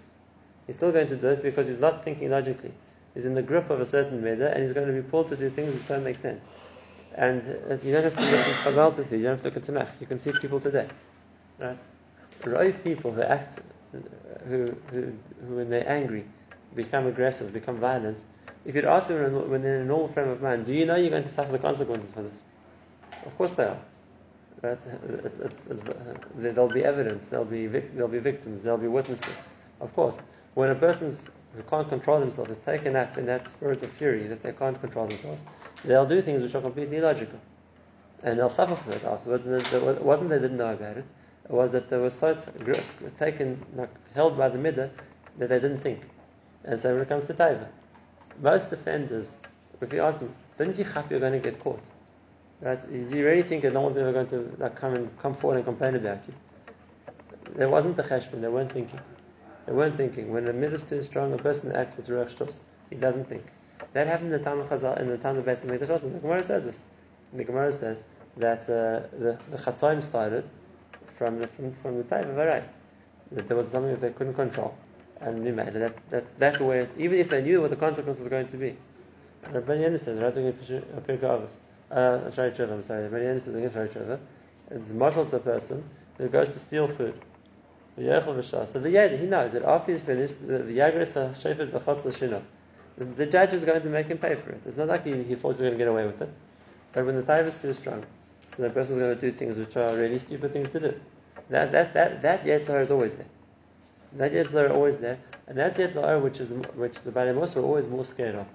He's 0.65 0.77
still 0.77 0.91
going 0.91 1.07
to 1.07 1.17
do 1.17 1.29
it 1.29 1.43
because 1.43 1.67
he's 1.67 1.79
not 1.79 2.03
thinking 2.03 2.29
logically. 2.31 2.73
He's 3.13 3.25
in 3.25 3.35
the 3.35 3.41
grip 3.41 3.69
of 3.69 3.81
a 3.81 3.85
certain 3.85 4.21
midah, 4.21 4.53
and 4.53 4.63
he's 4.63 4.73
going 4.73 4.87
to 4.87 4.93
be 4.93 5.01
pulled 5.01 5.27
to 5.29 5.35
do 5.35 5.49
things 5.49 5.73
which 5.73 5.87
don't 5.87 6.03
make 6.03 6.17
sense. 6.17 6.41
And 7.15 7.41
uh, 7.41 7.77
you 7.83 7.91
don't 7.91 8.03
have 8.03 8.15
to 8.15 8.21
look 8.21 8.39
at 8.39 8.45
Chazal 8.63 8.95
to 8.95 9.03
see, 9.03 9.17
you 9.17 9.23
don't 9.23 9.31
have 9.33 9.41
to 9.41 9.47
look 9.47 9.57
at 9.57 9.63
Tanakh. 9.63 9.89
You 9.99 10.07
can 10.07 10.19
see 10.19 10.31
people 10.31 10.59
today. 10.59 10.87
Right? 11.59 11.79
Right 12.45 12.83
people 12.83 13.11
who 13.11 13.23
act, 13.23 13.59
who, 14.47 14.75
who, 14.91 15.13
who 15.47 15.55
when 15.55 15.69
they're 15.69 15.89
angry, 15.89 16.25
become 16.75 17.07
aggressive, 17.07 17.51
become 17.51 17.79
violent. 17.79 18.23
If 18.65 18.75
you'd 18.75 18.85
ask 18.85 19.07
them 19.07 19.49
when 19.49 19.61
they're 19.61 19.77
in 19.77 19.81
a 19.81 19.85
normal 19.85 20.09
frame 20.09 20.29
of 20.29 20.41
mind, 20.41 20.65
do 20.65 20.73
you 20.73 20.85
know 20.85 20.95
you're 20.95 21.09
going 21.09 21.23
to 21.23 21.29
suffer 21.29 21.51
the 21.51 21.59
consequences 21.59 22.11
for 22.11 22.21
this? 22.21 22.43
Of 23.25 23.35
course 23.37 23.51
they 23.53 23.63
are. 23.63 23.79
Right? 24.67 24.77
It's, 25.23 25.39
it's, 25.39 25.67
it's, 25.67 25.83
uh, 25.83 26.17
there'll 26.35 26.67
be 26.67 26.83
evidence, 26.83 27.27
there'll 27.27 27.45
be, 27.45 27.67
there'll 27.67 28.09
be 28.09 28.19
victims, 28.19 28.61
there'll 28.61 28.77
be 28.77 28.87
witnesses. 28.87 29.43
Of 29.79 29.93
course. 29.95 30.17
When 30.55 30.69
a 30.71 30.75
person 30.75 31.15
who 31.55 31.63
can't 31.63 31.87
control 31.87 32.19
themselves 32.19 32.51
is 32.51 32.57
taken 32.57 32.95
up 32.95 33.17
in 33.17 33.25
that 33.27 33.47
spirit 33.47 33.83
of 33.83 33.91
fury 33.91 34.27
that 34.27 34.41
they 34.41 34.51
can't 34.51 34.79
control 34.79 35.07
themselves, 35.07 35.43
they'll 35.85 36.05
do 36.05 36.21
things 36.21 36.41
which 36.41 36.55
are 36.55 36.61
completely 36.61 36.97
illogical. 36.97 37.39
And 38.23 38.39
they'll 38.39 38.49
suffer 38.49 38.75
for 38.75 38.91
it 38.91 39.03
afterwards. 39.03 39.45
And 39.45 39.55
it 39.55 40.01
wasn't 40.01 40.29
they 40.29 40.39
didn't 40.39 40.57
know 40.57 40.73
about 40.73 40.97
it, 40.97 41.05
it 41.45 41.51
was 41.51 41.71
that 41.71 41.89
they 41.89 41.97
were 41.97 42.09
so 42.09 42.35
t- 42.35 43.11
taken, 43.17 43.63
like, 43.75 43.89
held 44.13 44.37
by 44.37 44.49
the 44.49 44.57
midah 44.57 44.89
that 45.37 45.49
they 45.49 45.59
didn't 45.59 45.79
think. 45.79 46.01
And 46.65 46.79
so 46.79 46.93
when 46.93 47.03
it 47.03 47.07
comes 47.07 47.27
to 47.27 47.33
taiva, 47.33 47.67
most 48.41 48.73
offenders, 48.73 49.37
if 49.79 49.93
you 49.93 50.01
ask 50.01 50.19
them, 50.19 50.33
didn't 50.57 50.77
you 50.77 50.83
chap 50.83 51.09
you're 51.09 51.19
going 51.19 51.33
to 51.33 51.39
get 51.39 51.59
caught? 51.59 51.79
Right? 52.61 52.81
Do 52.81 53.17
you 53.17 53.25
really 53.25 53.43
think 53.43 53.61
that 53.63 53.73
no 53.73 53.81
one's 53.81 53.97
ever 53.97 54.11
going 54.11 54.27
to 54.27 54.51
like, 54.57 54.75
come 54.75 54.95
and 54.95 55.19
come 55.19 55.35
forward 55.35 55.57
and 55.57 55.65
complain 55.65 55.95
about 55.95 56.27
you? 56.27 56.33
There 57.55 57.69
wasn't 57.69 57.97
the 57.97 58.03
cheshbon, 58.03 58.41
they 58.41 58.47
weren't 58.47 58.71
thinking. 58.71 58.99
They 59.67 59.73
weren't 59.73 59.95
thinking. 59.95 60.31
When 60.31 60.45
the 60.45 60.53
midah 60.53 60.73
is 60.73 60.83
too 60.83 61.03
strong, 61.03 61.33
a 61.33 61.37
person 61.37 61.71
acts 61.73 61.95
with 61.97 62.07
ruach 62.07 62.33
shtos. 62.35 62.57
He 62.89 62.95
doesn't 62.95 63.25
think. 63.25 63.43
That 63.93 64.07
happened 64.07 64.33
in 64.33 64.39
the 64.39 64.43
time 64.43 64.59
of 64.59 64.69
Chazal, 64.69 64.99
in 64.99 65.07
the 65.07 65.17
time 65.17 65.37
of 65.37 65.45
Beis 65.45 65.63
Hamikdash. 65.63 66.01
The 66.01 66.19
Gemara 66.19 66.43
says 66.43 66.65
this. 66.65 66.81
The 67.33 67.43
Gemara 67.43 67.71
says 67.71 68.03
that 68.37 68.61
uh, 68.63 69.07
the 69.17 69.37
the 69.51 69.57
Chatoim 69.57 70.01
started 70.01 70.49
from 71.17 71.39
the 71.39 71.47
from, 71.47 71.73
from 71.73 71.97
the 71.97 72.03
time 72.03 72.29
of 72.29 72.37
Arais. 72.37 72.73
That 73.33 73.47
there 73.47 73.57
was 73.57 73.67
something 73.67 73.91
that 73.91 74.01
they 74.01 74.11
couldn't 74.11 74.35
control, 74.35 74.75
and 75.21 75.43
we 75.43 75.51
made 75.51 75.73
that 75.73 76.39
that 76.39 76.61
where 76.61 76.87
even 76.97 77.19
if 77.19 77.29
they 77.29 77.41
knew 77.41 77.61
what 77.61 77.69
the 77.69 77.75
consequence 77.75 78.19
was 78.19 78.29
going 78.29 78.47
to 78.47 78.57
be. 78.57 78.75
Rabbi 79.51 79.77
Yenis 79.77 80.01
says, 80.01 80.19
"Right 80.19 80.33
doing 80.33 80.47
a 80.47 81.47
Pirkei 81.91 82.21
Avos." 82.21 82.27
Uh, 82.27 82.31
sorry. 82.31 82.71
I'm 82.71 82.81
sorry. 82.81 83.09
Yenis 83.09 83.41
says, 83.41 83.53
"Doing 83.53 83.65
a 83.65 83.69
Trevor." 83.69 84.19
It's 84.69 84.89
marshal 84.89 85.25
to 85.25 85.37
a 85.37 85.39
person 85.39 85.83
who 86.17 86.27
goes 86.27 86.49
to 86.49 86.59
steal 86.59 86.87
food. 86.87 87.13
So 87.97 88.03
the 88.03 88.89
Yad, 88.89 89.19
he 89.19 89.25
knows 89.25 89.53
that 89.53 89.63
after 89.63 89.91
he's 89.91 90.01
finished, 90.01 90.45
the 90.45 90.57
Shino. 90.59 92.41
The 92.95 93.25
judge 93.25 93.53
is 93.53 93.65
going 93.65 93.81
to 93.81 93.89
make 93.89 94.05
him 94.05 94.19
pay 94.19 94.35
for 94.35 94.51
it. 94.51 94.61
It's 94.67 94.77
not 94.77 94.87
like 94.87 95.03
he, 95.03 95.23
he 95.23 95.35
thought 95.35 95.55
he 95.55 95.63
was 95.63 95.69
going 95.69 95.71
to 95.71 95.77
get 95.77 95.87
away 95.87 96.05
with 96.05 96.21
it. 96.21 96.29
But 96.93 97.05
when 97.07 97.15
the 97.15 97.23
time 97.23 97.47
is 97.47 97.55
too 97.55 97.73
strong, 97.73 98.05
so 98.55 98.63
the 98.63 98.69
person 98.69 98.93
is 98.93 98.99
going 98.99 99.15
to 99.15 99.21
do 99.21 99.31
things 99.31 99.57
which 99.57 99.75
are 99.77 99.95
really 99.95 100.19
stupid 100.19 100.53
things 100.53 100.71
to 100.71 100.79
do. 100.79 100.99
That 101.49 101.71
that 101.71 101.93
that 101.93 102.21
that 102.21 102.43
Yetzirah 102.43 102.81
is 102.81 102.91
always 102.91 103.13
there. 103.13 103.25
That 104.13 104.31
Yetzirah 104.31 104.65
is 104.65 104.71
always 104.71 104.99
there, 104.99 105.17
and 105.47 105.57
that's 105.57 105.77
Yetzirah 105.77 106.21
which 106.21 106.39
is 106.39 106.49
which 106.49 107.01
the 107.01 107.11
Mussar 107.11 107.57
are 107.57 107.65
always 107.65 107.87
more 107.87 108.05
scared 108.05 108.35
of. 108.35 108.47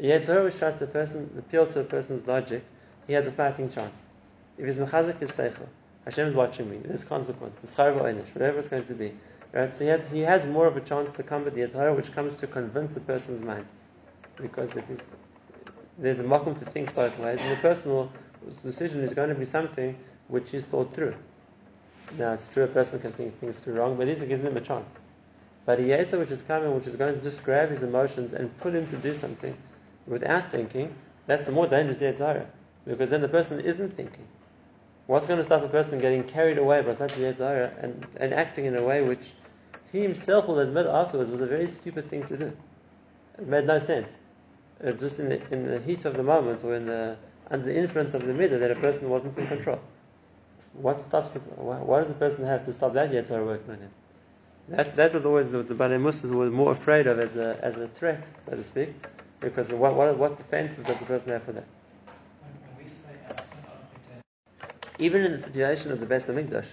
Yetzirah 0.00 0.44
which 0.44 0.56
tries 0.56 0.78
to 0.78 0.86
person 0.86 1.30
appeal 1.36 1.66
to 1.66 1.80
a 1.80 1.84
person's 1.84 2.26
logic, 2.26 2.64
he 3.06 3.14
has 3.14 3.26
a 3.26 3.32
fighting 3.32 3.68
chance. 3.68 3.98
If 4.56 4.64
he's 4.64 4.76
mechazik 4.76 5.18
his 5.18 5.32
seichel, 5.32 5.66
Hashem 6.04 6.28
is 6.28 6.34
watching 6.34 6.70
me. 6.70 6.78
There's 6.84 7.04
consequence. 7.04 7.58
The 7.58 7.66
schar 7.66 7.94
whatever 7.94 8.58
it's 8.58 8.68
going 8.68 8.84
to 8.84 8.94
be. 8.94 9.12
Right? 9.52 9.72
So 9.74 9.84
he 9.84 9.90
has, 9.90 10.06
he 10.08 10.20
has 10.20 10.46
more 10.46 10.66
of 10.66 10.76
a 10.76 10.80
chance 10.80 11.10
to 11.12 11.22
combat 11.22 11.54
the 11.54 11.62
Yitzhara, 11.62 11.96
which 11.96 12.12
comes 12.12 12.34
to 12.34 12.46
convince 12.46 12.96
a 12.96 13.00
person's 13.00 13.42
mind. 13.42 13.66
Because 14.36 14.76
if 14.76 14.84
there's 15.98 16.20
a 16.20 16.24
makom 16.24 16.56
to 16.58 16.64
think 16.64 16.94
both 16.94 17.18
ways, 17.18 17.40
and 17.40 17.50
the 17.50 17.60
personal 17.60 18.10
decision 18.62 19.00
is 19.00 19.12
going 19.12 19.30
to 19.30 19.34
be 19.34 19.44
something 19.44 19.96
which 20.28 20.54
is 20.54 20.64
thought 20.64 20.94
through. 20.94 21.14
Now, 22.16 22.34
it's 22.34 22.46
true 22.48 22.64
a 22.64 22.68
person 22.68 23.00
can 23.00 23.12
think 23.12 23.38
things 23.40 23.58
through 23.58 23.74
wrong, 23.74 23.96
but 23.96 24.06
this 24.06 24.22
gives 24.22 24.42
him 24.42 24.56
a 24.56 24.60
chance. 24.60 24.92
But 25.66 25.80
a 25.80 25.82
Yetzer 25.82 26.18
which 26.18 26.30
is 26.30 26.40
coming, 26.42 26.74
which 26.74 26.86
is 26.86 26.96
going 26.96 27.14
to 27.14 27.20
just 27.20 27.42
grab 27.42 27.70
his 27.70 27.82
emotions 27.82 28.32
and 28.32 28.56
put 28.60 28.74
him 28.74 28.88
to 28.88 28.96
do 28.96 29.12
something 29.12 29.56
without 30.08 30.50
thinking, 30.50 30.94
that's 31.26 31.46
a 31.48 31.52
more 31.52 31.66
dangerous 31.66 31.98
Yetzirah. 31.98 32.46
Because 32.86 33.10
then 33.10 33.20
the 33.20 33.28
person 33.28 33.60
isn't 33.60 33.96
thinking. 33.96 34.26
What's 35.06 35.26
going 35.26 35.38
to 35.38 35.44
stop 35.44 35.62
a 35.62 35.68
person 35.68 36.00
getting 36.00 36.24
carried 36.24 36.58
away 36.58 36.82
by 36.82 36.94
such 36.94 37.12
a 37.12 37.20
Yetzirah 37.20 37.82
and, 37.82 38.06
and 38.16 38.34
acting 38.34 38.64
in 38.64 38.76
a 38.76 38.82
way 38.82 39.02
which 39.02 39.32
he 39.92 40.00
himself 40.00 40.48
will 40.48 40.58
admit 40.58 40.86
afterwards 40.86 41.30
was 41.30 41.40
a 41.40 41.46
very 41.46 41.68
stupid 41.68 42.08
thing 42.08 42.24
to 42.24 42.36
do? 42.36 42.56
It 43.38 43.46
made 43.46 43.66
no 43.66 43.78
sense. 43.78 44.18
It 44.80 44.98
just 44.98 45.20
in 45.20 45.28
the, 45.28 45.52
in 45.52 45.66
the 45.66 45.80
heat 45.80 46.04
of 46.04 46.16
the 46.16 46.22
moment 46.22 46.64
or 46.64 46.74
in 46.74 46.86
the, 46.86 47.16
under 47.50 47.66
the 47.66 47.76
influence 47.76 48.14
of 48.14 48.26
the 48.26 48.32
midah 48.32 48.58
that 48.60 48.70
a 48.70 48.76
person 48.76 49.08
wasn't 49.08 49.36
in 49.38 49.46
control. 49.46 49.80
What 50.74 51.00
stops 51.00 51.32
the, 51.32 51.40
what 51.40 52.00
does 52.00 52.08
the 52.08 52.14
person 52.14 52.44
have 52.44 52.64
to 52.66 52.72
stop 52.72 52.94
that 52.94 53.10
Yetzirah 53.10 53.44
working 53.44 53.70
on 53.70 53.78
him? 53.78 53.90
That, 54.68 54.96
that 54.96 55.14
was 55.14 55.24
always 55.24 55.50
the, 55.50 55.62
the 55.62 55.74
Baalei 55.74 55.98
Mussars 55.98 56.30
were 56.30 56.50
more 56.50 56.72
afraid 56.72 57.06
of 57.06 57.18
as 57.18 57.36
a, 57.36 57.58
as 57.62 57.76
a 57.78 57.88
threat, 57.88 58.30
so 58.44 58.54
to 58.54 58.62
speak, 58.62 58.94
because 59.40 59.68
what, 59.68 59.94
what, 59.94 60.16
what 60.18 60.36
defenses 60.36 60.84
does 60.84 60.98
the 60.98 61.06
person 61.06 61.30
have 61.30 61.42
for 61.44 61.52
that? 61.52 61.64
even 64.98 65.24
in 65.24 65.32
the 65.32 65.38
situation 65.38 65.92
of 65.92 66.00
the 66.00 66.06
Beis 66.06 66.28
Hamikdash, 66.28 66.66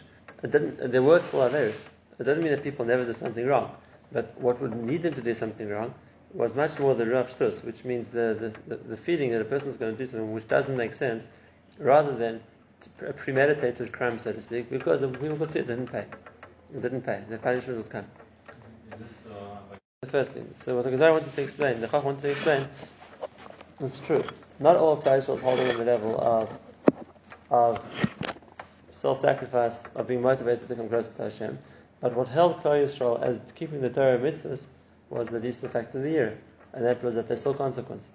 it 0.43 0.51
didn't, 0.51 0.91
there 0.91 1.03
were 1.03 1.19
still 1.19 1.41
Averis. 1.41 1.87
It 2.19 2.23
doesn't 2.23 2.41
mean 2.41 2.51
that 2.51 2.63
people 2.63 2.85
never 2.85 3.05
did 3.05 3.17
something 3.17 3.45
wrong. 3.45 3.75
But 4.11 4.39
what 4.39 4.61
would 4.61 4.75
need 4.75 5.03
them 5.03 5.13
to 5.13 5.21
do 5.21 5.33
something 5.33 5.67
wrong 5.67 5.93
was 6.33 6.55
much 6.55 6.79
more 6.79 6.95
the 6.95 7.05
Ruach 7.05 7.31
Shtus, 7.35 7.63
which 7.63 7.83
means 7.83 8.09
the, 8.09 8.53
the, 8.67 8.75
the, 8.75 8.97
feeling 8.97 9.31
that 9.31 9.41
a 9.41 9.45
person 9.45 9.69
is 9.69 9.77
going 9.77 9.95
to 9.95 9.97
do 9.97 10.05
something 10.05 10.33
which 10.33 10.47
doesn't 10.47 10.75
make 10.75 10.93
sense, 10.93 11.27
rather 11.79 12.15
than 12.15 12.41
a 13.05 13.13
premeditated 13.13 13.91
crime, 13.91 14.19
so 14.19 14.33
to 14.33 14.41
speak, 14.41 14.69
because 14.69 15.01
people 15.01 15.37
could 15.37 15.51
see 15.51 15.59
it 15.59 15.67
didn't 15.67 15.91
pay. 15.91 16.05
It 16.73 16.81
didn't 16.81 17.01
pay. 17.01 17.23
The 17.29 17.37
punishment 17.37 17.77
was 17.77 17.87
come. 17.87 18.05
Is 18.93 18.99
this 18.99 19.17
the, 19.17 19.33
like, 19.71 19.79
the 20.15 20.23
first 20.23 20.33
thing. 20.33 20.53
So 20.63 20.75
what 20.75 20.85
the 20.85 20.91
Gemara 20.91 21.13
wanted 21.13 21.33
to 21.33 21.43
explain, 21.43 21.81
the 21.81 21.87
Chach 21.87 22.03
wanted 22.03 22.21
to 22.21 22.31
explain, 22.31 22.67
it's 23.79 23.99
true. 23.99 24.23
Not 24.59 24.77
all 24.77 24.93
of 24.93 25.03
Klal 25.03 25.17
is 25.17 25.41
holding 25.41 25.69
on 25.69 25.77
the 25.77 25.85
level 25.85 26.19
of 26.19 26.59
of 27.51 27.79
self-sacrifice, 28.91 29.85
of 29.95 30.07
being 30.07 30.21
motivated 30.21 30.67
to 30.67 30.75
come 30.75 30.89
closer 30.89 31.13
to 31.13 31.23
Hashem. 31.23 31.59
But 32.01 32.13
what 32.15 32.27
held 32.27 32.61
Klal 32.61 33.21
as 33.21 33.39
keeping 33.55 33.81
the 33.81 33.89
Torah 33.89 34.17
mitzvahs 34.17 34.65
was 35.09 35.27
the 35.27 35.39
least 35.39 35.63
effect 35.63 35.93
of 35.95 36.01
the 36.01 36.09
year, 36.09 36.37
and 36.73 36.85
that 36.85 37.03
was 37.03 37.15
that 37.15 37.27
they 37.27 37.35
saw 37.35 37.53
consequence. 37.53 38.11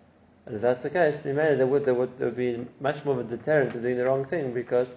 And 0.47 0.57
if 0.57 0.63
that's 0.63 0.83
the 0.83 0.91
case, 0.91 1.23
there 1.23 1.67
would, 1.67 1.85
there 1.85 1.95
would 1.95 2.19
there 2.19 2.29
would 2.29 2.37
be 2.37 2.67
much 2.81 3.05
more 3.05 3.21
of 3.21 3.31
a 3.31 3.37
deterrent 3.37 3.73
to 3.75 3.81
doing 3.81 3.99
the 3.99 4.07
wrong 4.07 4.25
thing 4.25 4.55
because 4.55 4.95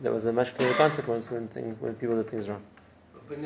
there 0.00 0.12
was 0.12 0.24
a 0.24 0.32
much 0.32 0.54
clearer 0.54 0.74
consequence 0.74 1.30
when 1.30 1.48
things 1.48 1.80
when 1.80 1.94
people 1.94 2.16
did 2.16 2.30
things 2.30 2.48
wrong. 2.48 2.62